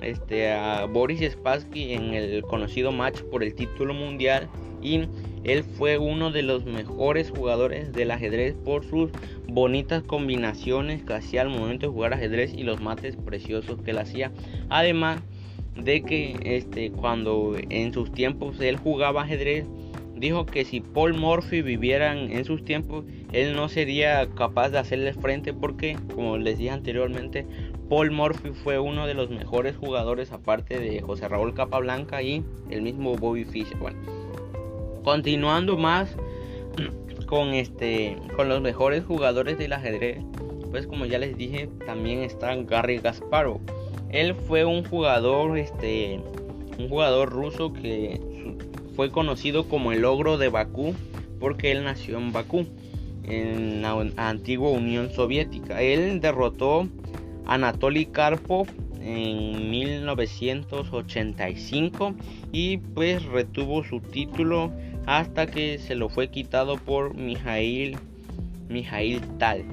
este, 0.00 0.50
a 0.50 0.86
Boris 0.86 1.20
Spassky 1.32 1.92
en 1.92 2.14
el 2.14 2.42
conocido 2.44 2.90
match 2.90 3.20
por 3.30 3.44
el 3.44 3.54
título 3.54 3.92
mundial 3.92 4.48
y 4.80 5.02
él 5.44 5.62
fue 5.76 5.98
uno 5.98 6.30
de 6.30 6.42
los 6.42 6.64
mejores 6.64 7.30
jugadores 7.30 7.92
del 7.92 8.12
ajedrez 8.12 8.54
por 8.64 8.82
sus 8.86 9.10
bonitas 9.46 10.02
combinaciones 10.04 11.02
que 11.02 11.12
hacía 11.12 11.42
al 11.42 11.50
momento 11.50 11.88
de 11.88 11.92
jugar 11.92 12.14
ajedrez 12.14 12.54
y 12.54 12.62
los 12.62 12.80
mates 12.80 13.16
preciosos 13.16 13.82
que 13.82 13.90
él 13.90 13.98
hacía. 13.98 14.32
Además 14.70 15.20
de 15.84 16.02
que 16.02 16.36
este, 16.44 16.90
cuando 16.90 17.56
en 17.68 17.92
sus 17.92 18.12
tiempos 18.12 18.60
él 18.60 18.76
jugaba 18.76 19.22
ajedrez, 19.22 19.66
dijo 20.16 20.46
que 20.46 20.64
si 20.64 20.80
Paul 20.80 21.14
Murphy 21.14 21.62
viviera 21.62 22.12
en 22.14 22.44
sus 22.44 22.64
tiempos, 22.64 23.04
él 23.32 23.54
no 23.54 23.68
sería 23.68 24.28
capaz 24.34 24.70
de 24.70 24.78
hacerle 24.78 25.14
frente 25.14 25.54
porque, 25.54 25.96
como 26.14 26.36
les 26.36 26.58
dije 26.58 26.70
anteriormente, 26.70 27.46
Paul 27.90 28.12
Murphy 28.12 28.50
fue 28.50 28.78
uno 28.78 29.08
de 29.08 29.14
los 29.14 29.30
mejores 29.30 29.76
jugadores 29.76 30.30
aparte 30.30 30.78
de 30.78 31.00
José 31.00 31.26
Raúl 31.26 31.54
Capablanca 31.54 32.22
y 32.22 32.44
el 32.70 32.82
mismo 32.82 33.16
Bobby 33.16 33.44
Fischer. 33.44 33.76
Bueno, 33.78 33.98
continuando 35.02 35.76
más 35.76 36.14
con 37.26 37.48
este 37.48 38.16
con 38.36 38.48
los 38.48 38.60
mejores 38.60 39.04
jugadores 39.04 39.58
del 39.58 39.72
ajedrez, 39.72 40.18
pues 40.70 40.86
como 40.86 41.04
ya 41.04 41.18
les 41.18 41.36
dije, 41.36 41.68
también 41.84 42.20
está 42.20 42.54
Gary 42.54 42.98
Gasparov. 42.98 43.60
Él 44.12 44.34
fue 44.34 44.64
un 44.64 44.84
jugador 44.84 45.58
este 45.58 46.20
un 46.78 46.88
jugador 46.88 47.30
ruso 47.30 47.72
que 47.72 48.20
fue 48.96 49.10
conocido 49.10 49.68
como 49.68 49.92
el 49.92 50.04
ogro 50.04 50.38
de 50.38 50.48
Bakú 50.48 50.94
porque 51.40 51.72
él 51.72 51.82
nació 51.84 52.18
en 52.18 52.32
Bakú, 52.32 52.66
en 53.24 53.82
la 53.82 53.92
antigua 54.16 54.70
Unión 54.70 55.10
Soviética. 55.10 55.80
Él 55.80 56.20
derrotó 56.20 56.86
a 57.46 57.54
Anatoly 57.54 58.06
Karpov 58.06 58.68
en 59.00 59.70
1985 59.70 62.14
y 62.52 62.76
pues 62.76 63.24
retuvo 63.24 63.82
su 63.84 64.00
título 64.00 64.70
hasta 65.06 65.46
que 65.46 65.78
se 65.78 65.94
lo 65.94 66.10
fue 66.10 66.28
quitado 66.28 66.76
por 66.76 67.14
Mijail, 67.14 67.96
Mijail 68.68 69.22
Tal 69.38 69.64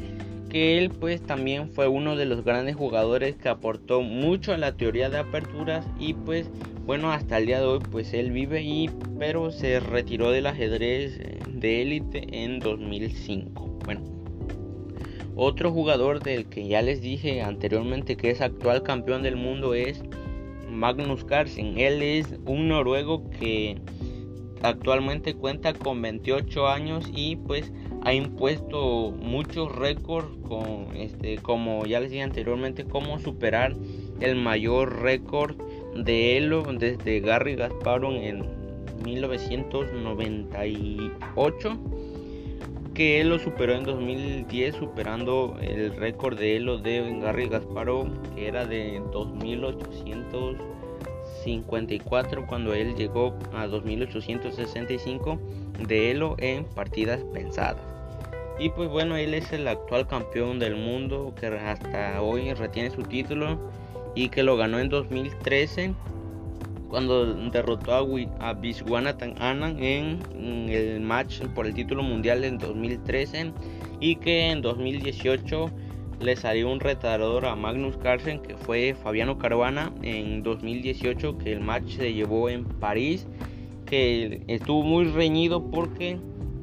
él 0.58 0.90
pues 0.90 1.22
también 1.22 1.70
fue 1.70 1.88
uno 1.88 2.16
de 2.16 2.26
los 2.26 2.44
grandes 2.44 2.76
jugadores 2.76 3.36
que 3.36 3.50
aportó 3.50 4.02
mucho 4.02 4.54
a 4.54 4.58
la 4.58 4.78
teoría 4.78 5.10
de 5.10 5.18
aperturas 5.18 5.86
y 6.00 6.14
pues 6.14 6.50
bueno, 6.86 7.12
hasta 7.12 7.38
el 7.38 7.48
día 7.48 7.60
de 7.60 7.66
hoy 7.66 7.80
pues 7.92 8.14
él 8.14 8.32
vive 8.32 8.62
y 8.62 8.90
pero 9.20 9.52
se 9.52 9.80
retiró 9.80 10.32
del 10.32 10.48
ajedrez 10.48 11.20
eh, 11.20 11.40
de 11.52 11.82
élite 11.82 12.44
en 12.44 12.60
2005. 12.60 13.80
Bueno, 13.84 14.02
otro 15.36 15.72
jugador 15.72 16.22
del 16.22 16.46
que 16.46 16.68
ya 16.68 16.82
les 16.82 17.02
dije 17.02 17.42
anteriormente 17.42 18.16
que 18.16 18.30
es 18.30 18.42
actual 18.42 18.84
campeón 18.84 19.24
del 19.24 19.36
mundo 19.36 19.74
es 19.74 20.02
Magnus 20.70 21.24
Carlsen. 21.26 21.78
Él 21.78 22.02
es 22.02 22.40
un 22.46 22.70
noruego 22.70 23.30
que 23.32 23.82
actualmente 24.62 25.34
cuenta 25.34 25.74
con 25.74 26.02
28 26.02 26.68
años 26.68 27.06
y 27.14 27.36
pues 27.36 27.72
ha 28.04 28.14
impuesto 28.14 29.12
muchos 29.12 29.76
récords 29.76 30.30
con 30.48 30.96
este 30.96 31.38
como 31.38 31.86
ya 31.86 32.00
les 32.00 32.10
dije 32.12 32.24
anteriormente 32.24 32.86
cómo 32.86 33.20
superar 33.20 33.76
el 34.20 34.36
mayor 34.36 35.02
récord 35.02 35.56
de 35.96 36.38
Elo 36.38 36.64
desde 36.64 37.20
Gary 37.20 37.56
Gasparon 37.56 38.16
en 38.16 38.44
1998 39.04 41.78
que 42.94 43.22
él 43.22 43.30
lo 43.30 43.38
superó 43.38 43.76
en 43.76 43.84
2010 43.84 44.76
superando 44.76 45.56
el 45.62 45.96
récord 45.96 46.40
de 46.40 46.56
Elo 46.56 46.80
de 46.80 47.20
Garry 47.22 47.48
Gasparov 47.48 48.08
que 48.34 48.48
era 48.48 48.66
de 48.66 49.00
2854 51.48 52.46
cuando 52.46 52.74
él 52.74 52.96
llegó 52.96 53.34
a 53.54 53.68
2865 53.68 55.40
de 55.88 56.12
Elo 56.12 56.36
en 56.40 56.66
partidas 56.66 57.22
pensadas. 57.34 57.82
Y 58.60 58.70
pues 58.70 58.90
bueno, 58.90 59.16
él 59.16 59.34
es 59.34 59.54
el 59.54 59.68
actual 59.68 60.08
campeón 60.08 60.60
del 60.60 60.76
mundo 60.76 61.34
que 61.40 61.48
hasta 61.48 62.22
hoy 62.22 62.54
retiene 62.54 62.90
su 62.90 63.04
título 63.04 63.60
y 64.16 64.30
que 64.30 64.44
lo 64.44 64.58
ganó 64.58 64.80
en 64.80 64.90
2013 64.90 65.94
cuando 66.90 67.34
derrotó 67.52 67.94
a, 67.94 68.50
a 68.50 68.54
Viswanathan 68.54 69.36
Anand 69.40 69.82
en, 69.82 70.20
el 70.70 71.00
match 71.02 71.42
por 71.54 71.68
el 71.68 71.74
título 71.74 72.02
mundial 72.02 72.44
en 72.44 72.58
2013 72.58 73.52
y 74.00 74.16
que 74.16 74.50
en 74.50 74.62
2018 74.62 75.70
le 76.20 76.36
salió 76.36 76.72
un 76.72 76.80
retador 76.80 77.46
a 77.46 77.56
Magnus 77.56 77.98
Carlsen 77.98 78.42
que 78.42 78.56
fue 78.56 78.96
Fabiano 79.02 79.38
Caruana 79.38 79.94
en 80.02 80.44
2018 80.44 81.38
que 81.38 81.54
el 81.54 81.60
match 81.60 81.98
se 81.98 82.14
llevó 82.14 82.50
en 82.50 82.66
París 82.66 83.28
que 83.86 84.42
estuvo 84.48 84.84
muy 84.84 85.06
reñido 85.06 85.70
porque 85.70 86.20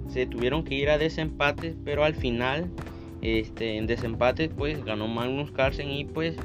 se 0.09 0.27
tuvieron 0.27 0.65
que 0.65 0.75
ir 0.75 0.91
a 0.91 0.99
desempates 0.99 1.77
pero 1.85 2.05
al 2.05 2.15
final 2.15 2.71
este, 3.23 3.77
en 3.77 3.87
desempates 3.87 4.51
pues 4.57 4.85
ganó 4.85 5.09
Magnus 5.09 5.51
Carlsen 5.53 5.91
y 5.91 6.05
pues 6.05 6.37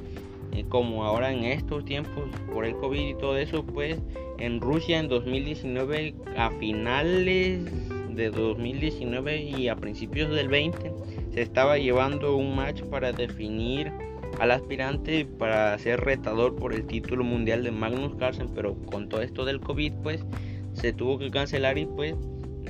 como 0.68 1.06
ahora 1.06 1.32
en 1.32 1.46
estos 1.46 1.86
tiempos 1.86 2.24
por 2.54 2.66
el 2.66 2.76
COVID 2.76 3.00
y 3.00 3.14
todo 3.16 3.38
eso, 3.38 3.64
pues 3.64 4.00
en 4.38 4.60
Rusia 4.60 5.00
en 5.00 5.08
2019, 5.08 6.16
a 6.38 6.50
finales 6.52 7.66
de 8.10 8.30
2019 8.30 9.42
y 9.42 9.68
a 9.68 9.76
principios 9.76 10.30
del 10.32 10.50
20, 10.50 10.92
se 11.40 11.44
estaba 11.44 11.78
llevando 11.78 12.36
un 12.36 12.54
match 12.54 12.84
para 12.84 13.14
definir 13.14 13.94
al 14.42 14.52
aspirante 14.52 15.24
para 15.24 15.78
ser 15.78 16.02
retador 16.02 16.54
por 16.58 16.74
el 16.74 16.86
título 16.86 17.24
mundial 17.24 17.64
de 17.64 17.72
Magnus 17.72 18.14
Carlsen, 18.18 18.50
pero 18.54 18.76
con 18.76 19.08
todo 19.08 19.22
esto 19.22 19.46
del 19.46 19.62
COVID, 19.62 19.94
pues 20.04 20.26
se 20.74 20.92
tuvo 20.92 21.18
que 21.18 21.32
cancelar 21.32 21.78
y 21.78 21.86
pues 21.86 22.16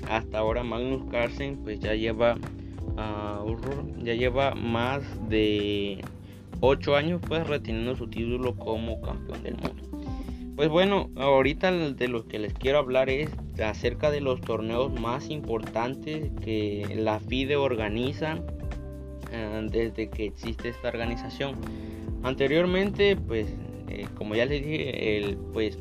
hasta 0.07 0.37
ahora 0.37 0.63
Magnus 0.63 1.09
Carlsen 1.09 1.57
pues 1.63 1.79
ya 1.79 1.95
lleva 1.95 2.35
uh, 2.35 4.03
ya 4.03 4.13
lleva 4.13 4.53
más 4.53 5.01
de 5.27 6.03
8 6.59 6.95
años 6.95 7.21
pues 7.27 7.47
reteniendo 7.47 7.95
su 7.95 8.07
título 8.07 8.55
como 8.55 9.01
campeón 9.01 9.41
del 9.41 9.55
mundo. 9.55 9.81
Pues 10.55 10.69
bueno, 10.69 11.09
ahorita 11.15 11.71
de 11.71 12.07
lo 12.07 12.27
que 12.27 12.37
les 12.37 12.53
quiero 12.53 12.77
hablar 12.77 13.09
es 13.09 13.31
acerca 13.63 14.11
de 14.11 14.21
los 14.21 14.41
torneos 14.41 14.93
más 14.99 15.31
importantes 15.31 16.29
que 16.43 16.85
la 16.95 17.19
FIDE 17.19 17.55
organiza 17.55 18.37
eh, 19.31 19.67
desde 19.71 20.09
que 20.09 20.25
existe 20.25 20.69
esta 20.69 20.89
organización. 20.89 21.55
Anteriormente, 22.23 23.15
pues 23.15 23.47
eh, 23.87 24.07
como 24.15 24.35
ya 24.35 24.45
les 24.45 24.63
dije, 24.63 25.17
el, 25.17 25.37
pues 25.53 25.77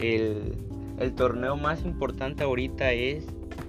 el, 0.00 0.54
el 0.98 1.14
torneo 1.14 1.56
más 1.56 1.84
importante 1.84 2.44
ahorita 2.44 2.92
es 2.92 3.26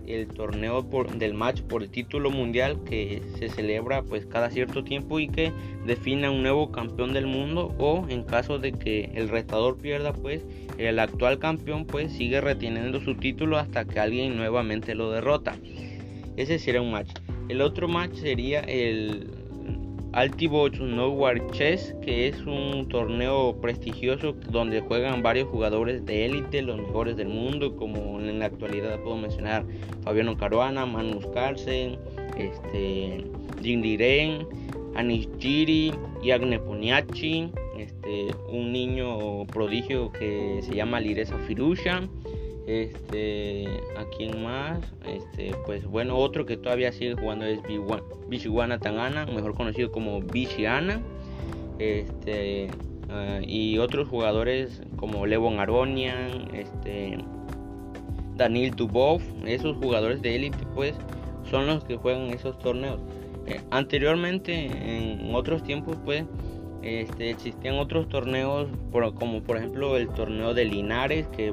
el 0.08 0.28
torneo 0.28 0.88
del 1.16 1.34
match 1.34 1.62
por 1.62 1.84
el 1.84 1.90
título 1.90 2.30
mundial 2.30 2.84
que 2.84 3.22
se 3.40 3.50
celebra 3.50 4.04
pues 4.04 4.26
cada 4.26 4.50
cierto 4.50 4.84
tiempo 4.84 5.20
y 5.20 5.28
que 5.28 5.52
define 5.86 6.30
un 6.30 6.44
nuevo 6.44 6.72
campeón 6.72 7.14
del 7.14 7.26
mundo 7.26 7.74
o 7.80 8.06
en 8.10 8.24
caso 8.24 8.60
de 8.60 8.72
que 8.74 9.12
el 9.16 9.30
retador 9.30 9.78
pierda 9.78 10.14
pues 10.14 10.46
el 10.78 11.00
actual 11.00 11.40
campeón 11.40 11.86
pues 11.86 12.12
sigue 12.12 12.42
reteniendo 12.42 13.02
su 13.02 13.16
título 13.16 13.58
hasta 13.58 13.86
que 13.86 14.00
alguien 14.00 14.36
nuevamente 14.36 14.96
lo 14.96 15.12
derrota 15.12 15.56
ese 16.38 16.60
sería 16.60 16.82
un 16.82 16.92
match 16.92 17.12
el 17.50 17.62
otro 17.62 17.88
match 17.88 18.16
sería 18.16 18.62
el 18.62 19.30
Altibox 20.14 20.80
Nowhere 20.80 21.44
Chess, 21.52 21.94
que 22.02 22.28
es 22.30 22.40
un 22.46 22.88
torneo 22.88 23.60
prestigioso 23.62 24.34
donde 24.50 24.80
juegan 24.80 25.22
varios 25.22 25.50
jugadores 25.50 26.06
de 26.06 26.26
élite, 26.26 26.62
los 26.62 26.78
mejores 26.78 27.18
del 27.18 27.28
mundo, 27.28 27.76
como 27.76 28.20
en 28.22 28.40
la 28.40 28.46
actualidad 28.46 29.00
puedo 29.02 29.18
mencionar 29.18 29.66
Fabiano 30.04 30.38
Caruana, 30.38 30.86
Manus 30.86 31.28
Carlsen, 31.34 31.98
este, 32.38 33.26
Jim 33.62 33.82
Liren, 33.82 34.48
Anish 34.96 35.28
Giri, 35.38 35.92
Yagne 36.24 36.60
Poniachi, 36.60 37.52
este, 37.78 38.28
un 38.48 38.72
niño 38.72 39.46
prodigio 39.48 40.14
que 40.14 40.62
se 40.62 40.74
llama 40.74 41.02
Liresa 41.02 41.38
Firusha 41.40 42.08
este, 42.68 43.66
¿a 43.98 44.06
quién 44.18 44.44
más? 44.44 44.80
Este, 45.06 45.56
pues 45.66 45.86
bueno, 45.86 46.18
otro 46.18 46.46
que 46.46 46.58
todavía 46.58 46.92
sigue 46.92 47.16
jugando 47.16 47.46
es 47.46 47.60
Bishiwana 48.28 48.80
Tangana, 48.80 49.26
mejor 49.26 49.54
conocido 49.56 49.92
como 49.92 50.22
Bishiana. 50.22 51.02
Este, 51.78 52.70
ah, 53.10 53.40
y 53.46 53.78
otros 53.78 54.08
jugadores 54.08 54.82
como 54.96 55.26
Levon 55.26 55.60
Aronian, 55.60 56.50
este, 56.54 57.18
Daniel 58.36 58.76
Dubov, 58.76 59.22
esos 59.46 59.78
jugadores 59.78 60.22
de 60.22 60.36
élite, 60.36 60.58
pues 60.74 60.96
son 61.50 61.68
los 61.68 61.84
que 61.84 61.98
juegan 61.98 62.30
esos 62.32 62.58
torneos. 62.60 63.00
Eh, 63.46 63.62
anteriormente, 63.70 64.66
en 64.66 65.36
otros 65.36 65.64
tiempos, 65.64 65.98
pues 66.04 66.26
este, 66.86 67.32
existían 67.32 67.80
otros 67.80 68.08
torneos 68.10 68.70
como 69.18 69.42
por 69.42 69.58
ejemplo 69.58 69.98
el 69.98 70.08
torneo 70.10 70.54
de 70.54 70.66
Linares 70.66 71.26
que 71.36 71.52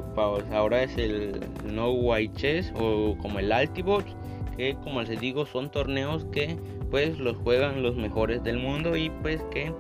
ahora 0.53 0.83
es 0.83 0.99
el 0.99 1.41
No 1.65 1.91
White 1.91 2.35
Chess 2.37 2.73
o 2.79 3.17
como 3.17 3.39
el 3.39 3.51
Altibox 3.51 4.15
que 4.59 4.75
como 4.85 5.01
les 5.01 5.19
digo 5.19 5.47
son 5.47 5.71
torneos 5.71 6.27
que 6.27 6.59
pues 6.91 7.19
los 7.19 7.35
juegan 7.39 7.83
los 7.83 7.97
mejores 7.97 8.45
del 8.45 8.59
mundo 8.59 8.95
y 8.95 9.09
pues 9.23 9.43
que 9.51 9.73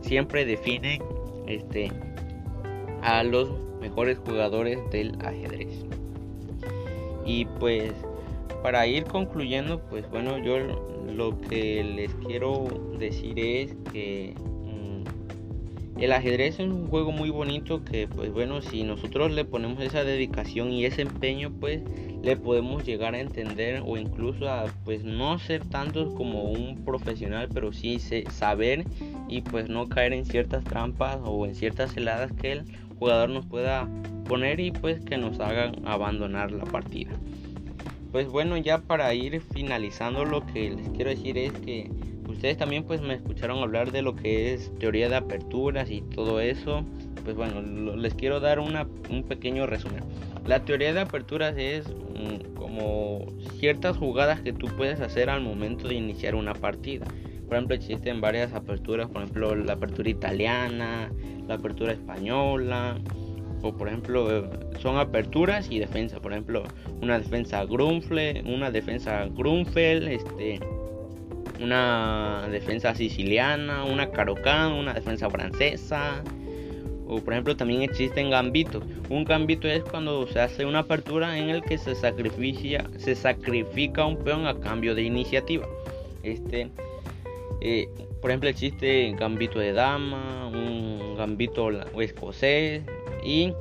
siempre 0.00 0.44
definen 0.44 1.00
este 1.46 1.92
a 3.02 3.22
los 3.22 3.52
mejores 3.80 4.18
jugadores 4.18 4.78
del 4.90 5.16
ajedrez. 5.24 5.84
Y 7.24 7.44
pues 7.60 7.92
para 8.64 8.84
ir 8.88 9.04
concluyendo 9.04 9.80
pues 9.88 10.10
bueno 10.10 10.38
yo 10.38 10.58
lo 11.14 11.40
que 11.40 11.84
les 11.84 12.12
quiero 12.26 12.66
decir 12.98 13.38
es 13.38 13.76
que 13.92 14.34
el 16.02 16.10
ajedrez 16.10 16.58
es 16.58 16.66
un 16.66 16.88
juego 16.88 17.12
muy 17.12 17.30
bonito 17.30 17.84
que 17.84 18.08
pues 18.08 18.32
bueno, 18.32 18.60
si 18.60 18.82
nosotros 18.82 19.30
le 19.30 19.44
ponemos 19.44 19.80
esa 19.80 20.02
dedicación 20.02 20.72
y 20.72 20.84
ese 20.84 21.02
empeño 21.02 21.52
pues 21.60 21.80
le 22.20 22.36
podemos 22.36 22.84
llegar 22.84 23.14
a 23.14 23.20
entender 23.20 23.84
o 23.86 23.96
incluso 23.96 24.48
a 24.48 24.64
pues 24.84 25.04
no 25.04 25.38
ser 25.38 25.64
tantos 25.64 26.12
como 26.14 26.50
un 26.50 26.84
profesional, 26.84 27.48
pero 27.54 27.72
sí 27.72 28.00
saber 28.00 28.84
y 29.28 29.42
pues 29.42 29.68
no 29.68 29.88
caer 29.88 30.12
en 30.12 30.24
ciertas 30.24 30.64
trampas 30.64 31.20
o 31.22 31.46
en 31.46 31.54
ciertas 31.54 31.96
heladas 31.96 32.32
que 32.32 32.50
el 32.50 32.64
jugador 32.98 33.30
nos 33.30 33.46
pueda 33.46 33.88
poner 34.26 34.58
y 34.58 34.72
pues 34.72 35.04
que 35.04 35.18
nos 35.18 35.38
hagan 35.38 35.86
abandonar 35.86 36.50
la 36.50 36.64
partida. 36.64 37.12
Pues 38.10 38.26
bueno, 38.26 38.56
ya 38.56 38.78
para 38.78 39.14
ir 39.14 39.40
finalizando 39.40 40.24
lo 40.24 40.44
que 40.46 40.70
les 40.70 40.88
quiero 40.90 41.10
decir 41.10 41.38
es 41.38 41.52
que 41.52 41.88
ustedes 42.32 42.56
también 42.56 42.84
pues 42.84 43.00
me 43.00 43.14
escucharon 43.14 43.58
hablar 43.58 43.92
de 43.92 44.02
lo 44.02 44.14
que 44.14 44.52
es 44.52 44.72
teoría 44.78 45.08
de 45.08 45.16
aperturas 45.16 45.90
y 45.90 46.02
todo 46.02 46.40
eso. 46.40 46.84
Pues 47.24 47.36
bueno, 47.36 47.62
les 47.96 48.14
quiero 48.14 48.40
dar 48.40 48.58
una, 48.58 48.86
un 49.10 49.22
pequeño 49.22 49.66
resumen. 49.66 50.02
La 50.46 50.64
teoría 50.64 50.92
de 50.92 51.00
aperturas 51.00 51.54
es 51.56 51.88
mm, 51.88 52.54
como 52.54 53.26
ciertas 53.60 53.96
jugadas 53.96 54.40
que 54.40 54.52
tú 54.52 54.66
puedes 54.76 55.00
hacer 55.00 55.30
al 55.30 55.40
momento 55.42 55.88
de 55.88 55.94
iniciar 55.94 56.34
una 56.34 56.54
partida. 56.54 57.06
Por 57.46 57.56
ejemplo, 57.56 57.76
existen 57.76 58.20
varias 58.20 58.52
aperturas, 58.54 59.08
por 59.08 59.22
ejemplo, 59.22 59.54
la 59.54 59.74
apertura 59.74 60.08
italiana, 60.08 61.12
la 61.46 61.54
apertura 61.54 61.92
española, 61.92 62.98
o 63.62 63.72
por 63.76 63.88
ejemplo, 63.88 64.50
son 64.80 64.98
aperturas 64.98 65.70
y 65.70 65.78
defensa. 65.78 66.20
Por 66.20 66.32
ejemplo, 66.32 66.64
una 67.00 67.18
defensa 67.18 67.64
Grunfeld, 67.64 68.46
una 68.46 68.70
defensa 68.70 69.26
Grunfeld, 69.26 70.08
este, 70.08 70.60
una 71.62 72.48
defensa 72.50 72.94
siciliana, 72.94 73.84
una 73.84 74.10
carocán, 74.10 74.72
una 74.72 74.92
defensa 74.92 75.30
francesa. 75.30 76.22
O 77.06 77.20
por 77.20 77.34
ejemplo 77.34 77.56
también 77.56 77.82
existen 77.82 78.30
gambitos. 78.30 78.84
Un 79.10 79.24
gambito 79.24 79.68
es 79.68 79.82
cuando 79.82 80.26
se 80.26 80.40
hace 80.40 80.64
una 80.64 80.80
apertura 80.80 81.38
en 81.38 81.50
el 81.50 81.62
que 81.62 81.76
se 81.78 81.94
sacrifica, 81.94 82.88
se 82.96 83.14
sacrifica 83.14 84.06
un 84.06 84.16
peón 84.16 84.46
a 84.46 84.58
cambio 84.58 84.94
de 84.94 85.02
iniciativa. 85.02 85.66
Este, 86.22 86.70
eh, 87.60 87.88
por 88.20 88.30
ejemplo 88.30 88.48
existe 88.48 89.14
gambito 89.18 89.58
de 89.58 89.72
dama, 89.72 90.48
un 90.48 91.16
gambito 91.16 91.70
escocés 92.00 92.82
y, 93.22 93.52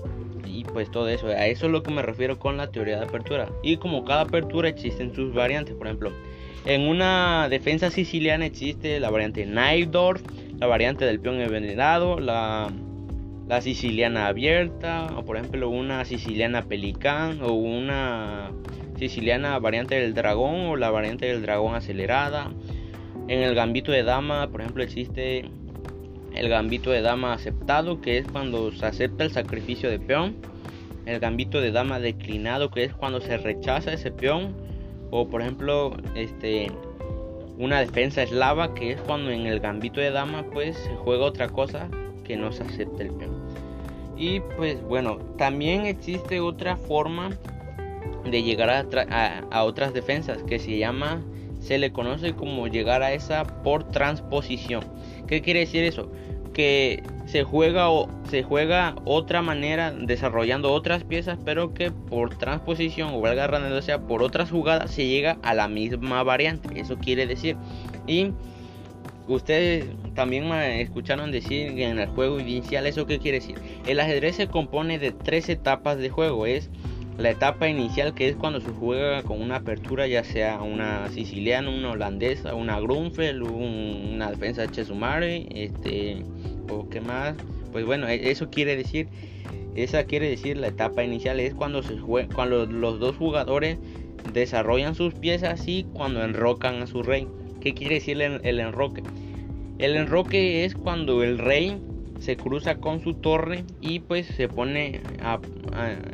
y 0.46 0.64
pues 0.66 0.90
todo 0.92 1.10
eso. 1.10 1.28
A 1.28 1.48
eso 1.48 1.66
es 1.66 1.72
lo 1.72 1.84
que 1.84 1.92
me 1.92 2.02
refiero 2.04 2.40
con 2.40 2.58
la 2.58 2.72
teoría 2.72 3.00
de 3.00 3.06
apertura. 3.06 3.50
Y 3.64 3.78
como 3.78 4.06
cada 4.06 4.22
apertura 4.22 4.70
existen 4.70 5.14
sus 5.14 5.34
variantes. 5.34 5.76
Por 5.76 5.88
ejemplo, 5.88 6.12
en 6.66 6.88
una 6.88 7.48
defensa 7.50 7.90
siciliana 7.90 8.46
existe 8.46 9.00
la 9.00 9.10
variante 9.10 9.46
Naidorf, 9.46 10.22
la 10.60 10.68
variante 10.68 11.06
del 11.06 11.20
peón 11.20 11.42
envenenado, 11.42 12.20
la, 12.20 12.72
la 13.48 13.62
siciliana 13.62 14.28
abierta, 14.28 15.08
o 15.18 15.26
por 15.26 15.38
ejemplo 15.38 15.70
una 15.70 16.06
siciliana 16.06 16.64
pelicán 16.64 17.42
o 17.42 17.54
una 17.54 18.52
siciliana 18.98 19.58
variante 19.58 19.96
del 19.96 20.14
dragón 20.14 20.68
o 20.68 20.76
la 20.76 20.92
variante 20.92 21.26
del 21.26 21.42
dragón 21.42 21.76
acelerada. 21.76 22.52
En 23.28 23.42
el 23.42 23.56
gambito 23.56 23.92
de 23.92 24.04
dama, 24.04 24.50
por 24.52 24.62
ejemplo, 24.62 24.84
existe 24.84 25.46
el 26.36 26.50
gambito 26.50 26.92
de 26.92 27.02
dama 27.02 27.34
aceptado, 27.34 28.00
que 28.02 28.20
es 28.20 28.28
cuando 28.28 28.72
se 28.72 28.86
acepta 28.86 29.24
el 29.24 29.32
sacrificio 29.32 29.90
de 29.90 30.00
peón. 30.00 30.36
El 31.06 31.20
gambito 31.20 31.62
de 31.62 31.72
dama 31.72 32.00
declinado, 32.00 32.70
que 32.70 32.84
es 32.84 32.94
cuando 32.94 33.22
se 33.22 33.38
rechaza 33.38 33.92
ese 33.92 34.12
peón. 34.12 34.56
O 35.12 35.28
por 35.28 35.42
ejemplo, 35.42 35.96
este 36.16 36.72
una 37.58 37.80
defensa 37.80 38.24
eslava, 38.24 38.74
que 38.74 38.94
es 38.94 39.02
cuando 39.02 39.30
en 39.30 39.46
el 39.46 39.60
gambito 39.60 40.00
de 40.00 40.10
dama 40.10 40.46
pues 40.52 40.78
se 40.78 40.96
juega 40.96 41.26
otra 41.26 41.48
cosa 41.48 41.90
que 42.24 42.36
no 42.36 42.52
se 42.52 42.64
acepta 42.64 43.04
el 43.04 43.12
peón. 43.12 43.36
Y 44.18 44.40
pues 44.40 44.82
bueno, 44.84 45.18
también 45.38 45.86
existe 45.86 46.40
otra 46.40 46.76
forma 46.76 47.38
de 48.26 48.44
llegar 48.44 48.70
a, 48.70 49.40
a, 49.52 49.64
otras 49.64 49.94
defensas 49.94 50.44
que 50.44 50.60
se 50.60 50.78
llama, 50.78 51.22
se 51.60 51.78
le 51.78 51.92
conoce 51.92 52.34
como 52.34 52.68
llegar 52.68 53.04
a 53.04 53.14
esa 53.14 53.44
por 53.64 53.84
transposición. 53.84 54.84
¿Qué 55.28 55.42
quiere 55.42 55.62
decir 55.62 55.84
eso? 55.84 56.12
Que 56.54 57.04
se 57.32 57.44
juega 57.44 57.90
o 57.90 58.10
se 58.30 58.44
juega 58.44 58.94
otra 59.06 59.42
manera 59.42 59.92
desarrollando 59.92 60.74
otras 60.74 61.06
piezas, 61.06 61.40
pero 61.46 61.74
que 61.74 61.90
por 61.90 62.38
transposición 62.38 63.14
o 63.14 63.22
valga 63.22 63.82
sea 63.82 64.02
por 64.02 64.22
otras 64.22 64.52
jugadas 64.52 64.92
se 64.92 65.08
llega 65.08 65.38
a 65.42 65.54
la 65.54 65.70
misma 65.70 66.24
variante. 66.24 66.78
Eso 66.78 66.98
quiere 66.98 67.26
decir. 67.28 67.56
Y 68.06 68.34
ustedes 69.30 69.86
también 70.14 70.50
me 70.50 70.82
escucharon 70.82 71.32
decir 71.32 71.80
en 71.80 72.00
el 72.00 72.10
juego 72.10 72.38
inicial, 72.38 72.86
¿eso 72.86 73.06
qué 73.06 73.20
quiere 73.20 73.40
decir? 73.40 73.56
El 73.88 74.02
ajedrez 74.02 74.36
se 74.36 74.48
compone 74.48 75.00
de 75.00 75.12
tres 75.14 75.48
etapas 75.48 75.98
de 76.00 76.10
juego. 76.10 76.46
Es 76.46 76.70
la 77.18 77.30
etapa 77.30 77.70
inicial 77.70 78.14
que 78.14 78.28
es 78.28 78.36
cuando 78.36 78.60
se 78.60 78.72
juega 78.72 79.24
con 79.24 79.42
una 79.42 79.58
apertura, 79.58 80.06
ya 80.06 80.26
sea 80.26 80.62
una 80.62 81.08
siciliana, 81.10 81.70
una 81.70 81.92
holandesa, 81.92 82.56
una 82.56 82.78
Grunfeld, 82.82 83.42
una 83.44 84.32
defensa 84.32 84.70
Chesumare, 84.70 85.48
este, 85.52 86.24
o 86.72 86.90
qué 86.90 87.02
más. 87.02 87.36
Pues 87.72 87.86
bueno, 87.86 88.08
e, 88.08 88.32
eso 88.32 88.50
quiere 88.50 88.76
decir, 88.76 89.08
esa 89.76 90.06
quiere 90.06 90.30
decir 90.30 90.58
la 90.58 90.68
etapa 90.68 91.04
inicial 91.04 91.40
es 91.40 91.54
cuando 91.54 91.84
se 91.84 91.98
juega, 91.98 92.34
cuando 92.34 92.66
los 92.66 93.00
dos 93.00 93.16
jugadores 93.16 93.78
desarrollan 94.34 94.96
sus 94.96 95.14
piezas 95.14 95.68
y 95.68 95.86
cuando 95.94 96.24
enrocan 96.24 96.82
a 96.82 96.88
su 96.88 97.04
rey. 97.04 97.28
¿Qué 97.60 97.74
quiere 97.74 97.96
decir 97.96 98.22
el 98.22 98.60
enroque? 98.60 99.04
El 99.78 99.96
enroque 99.96 100.66
es 100.66 100.76
cuando 100.76 101.24
el 101.24 101.38
rey 101.38 101.80
se 102.20 102.38
cruza 102.38 102.76
con 102.76 103.02
su 103.02 103.16
torre 103.16 103.64
y 103.82 104.00
pues 104.00 104.28
se 104.28 104.48
pone 104.48 105.02
a, 105.24 105.40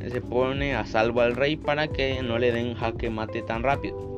se 0.10 0.22
pone 0.22 0.74
a 0.74 0.86
salvo 0.86 1.20
al 1.20 1.36
rey 1.36 1.58
para 1.58 1.90
que 1.90 2.24
no 2.24 2.40
le 2.40 2.54
den 2.54 2.76
jaque 2.76 3.10
mate 3.10 3.42
tan 3.42 3.64
rápido. 3.64 4.17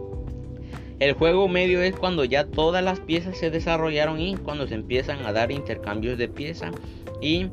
El 1.00 1.14
juego 1.14 1.48
medio 1.48 1.82
es 1.82 1.96
cuando 1.96 2.26
ya 2.26 2.46
todas 2.46 2.84
las 2.84 3.00
piezas 3.00 3.38
se 3.38 3.50
desarrollaron 3.50 4.20
y 4.20 4.36
cuando 4.36 4.68
se 4.68 4.76
empiezan 4.76 5.26
a 5.26 5.32
dar 5.32 5.52
intercambios 5.52 6.18
de 6.18 6.28
piezas 6.28 6.74
y 7.22 7.48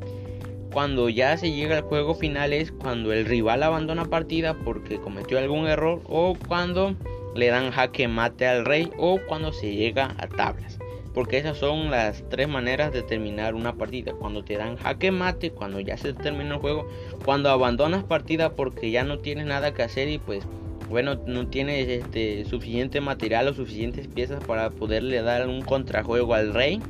cuando 0.71 1.07
ya 1.07 1.37
se 1.37 1.51
llega 1.51 1.77
al 1.77 1.83
juego 1.83 2.13
final 2.13 2.51
es 2.51 2.73
cuando 2.73 3.13
el 3.13 3.25
rival 3.25 3.63
abandona 3.63 4.05
partida 4.05 4.53
porque 4.53 4.99
cometió 4.99 5.39
algún 5.39 5.67
error 5.67 6.01
o 6.05 6.37
cuando 6.47 6.95
le 7.35 7.47
dan 7.47 7.71
jaque 7.71 8.09
mate 8.09 8.47
al 8.47 8.65
rey 8.65 8.91
o 8.97 9.19
cuando 9.27 9.53
se 9.53 9.73
llega 9.73 10.13
a 10.17 10.27
tablas 10.27 10.77
porque 11.17 11.39
esas 11.39 11.57
son 11.57 11.89
las 11.89 12.23
tres 12.29 12.47
maneras 12.47 12.93
de 12.93 13.01
terminar 13.01 13.55
una 13.55 13.73
partida. 13.73 14.13
Cuando 14.13 14.43
te 14.43 14.55
dan 14.55 14.77
jaque 14.77 15.09
mate, 15.09 15.49
cuando 15.49 15.79
ya 15.79 15.97
se 15.97 16.13
termina 16.13 16.53
el 16.53 16.61
juego, 16.61 16.87
cuando 17.25 17.49
abandonas 17.49 18.03
partida 18.03 18.53
porque 18.53 18.91
ya 18.91 19.03
no 19.03 19.17
tienes 19.17 19.47
nada 19.47 19.73
que 19.73 19.81
hacer 19.81 20.09
y 20.09 20.19
pues 20.19 20.45
bueno, 20.89 21.15
no 21.25 21.47
tienes 21.47 21.87
este 21.87 22.45
suficiente 22.45 23.01
material 23.01 23.47
o 23.47 23.53
suficientes 23.53 24.07
piezas 24.07 24.43
para 24.43 24.69
poderle 24.69 25.21
dar 25.21 25.47
un 25.47 25.61
contrajuego 25.61 26.33
al 26.33 26.53
rey, 26.53 26.81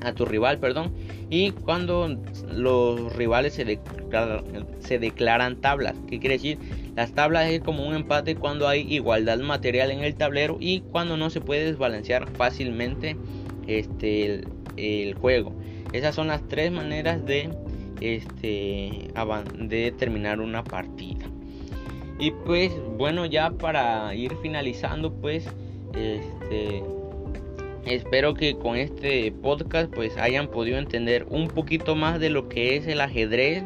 a 0.00 0.12
tu 0.12 0.24
rival, 0.24 0.58
perdón, 0.58 0.92
y 1.30 1.52
cuando 1.52 2.18
los 2.50 3.14
rivales 3.14 3.54
se 3.54 3.64
declaran, 3.64 4.66
se 4.80 4.98
declaran 4.98 5.60
tablas, 5.60 5.94
¿qué 6.08 6.18
quiere 6.18 6.36
decir? 6.36 6.58
Las 6.96 7.12
tablas 7.12 7.50
es 7.50 7.60
como 7.60 7.86
un 7.86 7.94
empate 7.94 8.34
cuando 8.36 8.68
hay 8.68 8.80
igualdad 8.92 9.38
material 9.38 9.90
en 9.90 10.04
el 10.04 10.14
tablero 10.14 10.58
y 10.60 10.80
cuando 10.80 11.16
no 11.16 11.30
se 11.30 11.40
puede 11.40 11.64
desbalancear 11.64 12.28
fácilmente 12.32 13.16
este, 13.66 14.42
el, 14.76 15.14
juego. 15.14 15.54
Esas 15.92 16.14
son 16.14 16.26
las 16.26 16.46
tres 16.48 16.70
maneras 16.70 17.24
de, 17.24 17.48
este, 18.00 19.10
de 19.58 19.92
terminar 19.92 20.40
una 20.40 20.64
partida. 20.64 21.11
Y 22.18 22.30
pues 22.30 22.72
bueno, 22.96 23.26
ya 23.26 23.50
para 23.50 24.14
ir 24.14 24.36
finalizando, 24.42 25.12
pues 25.12 25.46
este, 25.94 26.82
espero 27.86 28.34
que 28.34 28.56
con 28.56 28.76
este 28.76 29.32
podcast 29.32 29.92
pues 29.92 30.16
hayan 30.16 30.48
podido 30.48 30.78
entender 30.78 31.26
un 31.30 31.48
poquito 31.48 31.96
más 31.96 32.20
de 32.20 32.30
lo 32.30 32.48
que 32.48 32.76
es 32.76 32.86
el 32.86 33.00
ajedrez 33.00 33.64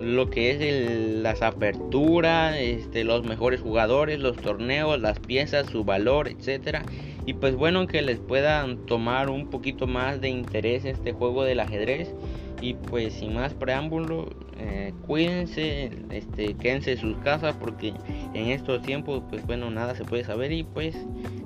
lo 0.00 0.30
que 0.30 0.50
es 0.52 1.22
las 1.22 1.42
aperturas, 1.42 2.56
este, 2.56 3.04
los 3.04 3.24
mejores 3.24 3.60
jugadores, 3.60 4.18
los 4.18 4.36
torneos, 4.36 4.98
las 4.98 5.20
piezas, 5.20 5.66
su 5.66 5.84
valor, 5.84 6.28
etcétera. 6.28 6.84
Y 7.26 7.34
pues 7.34 7.54
bueno, 7.54 7.86
que 7.86 8.00
les 8.00 8.18
puedan 8.18 8.78
tomar 8.86 9.28
un 9.28 9.50
poquito 9.50 9.86
más 9.86 10.20
de 10.20 10.30
interés 10.30 10.86
este 10.86 11.12
juego 11.12 11.44
del 11.44 11.60
ajedrez. 11.60 12.14
Y 12.62 12.74
pues 12.74 13.14
sin 13.14 13.34
más 13.34 13.52
preámbulo, 13.52 14.30
eh, 14.60 14.92
cuídense, 15.06 15.90
este, 16.10 16.54
quédense 16.54 16.92
en 16.92 16.98
sus 16.98 17.16
casas 17.18 17.56
porque 17.58 17.94
en 18.34 18.48
estos 18.48 18.82
tiempos, 18.82 19.22
pues 19.30 19.46
bueno, 19.46 19.70
nada 19.70 19.94
se 19.94 20.04
puede 20.04 20.24
saber. 20.24 20.52
Y 20.52 20.64
pues 20.64 20.96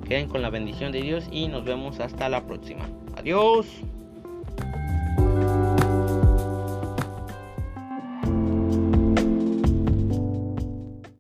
queden 0.09 0.29
con 0.29 0.43
la 0.43 0.51
bendición 0.51 0.93
de 0.93 1.01
Dios 1.03 1.25
y 1.31 1.49
nos 1.49 1.65
vemos 1.65 2.01
hasta 2.01 2.29
la 2.29 2.45
próxima. 2.45 2.89
Adiós. 3.17 3.67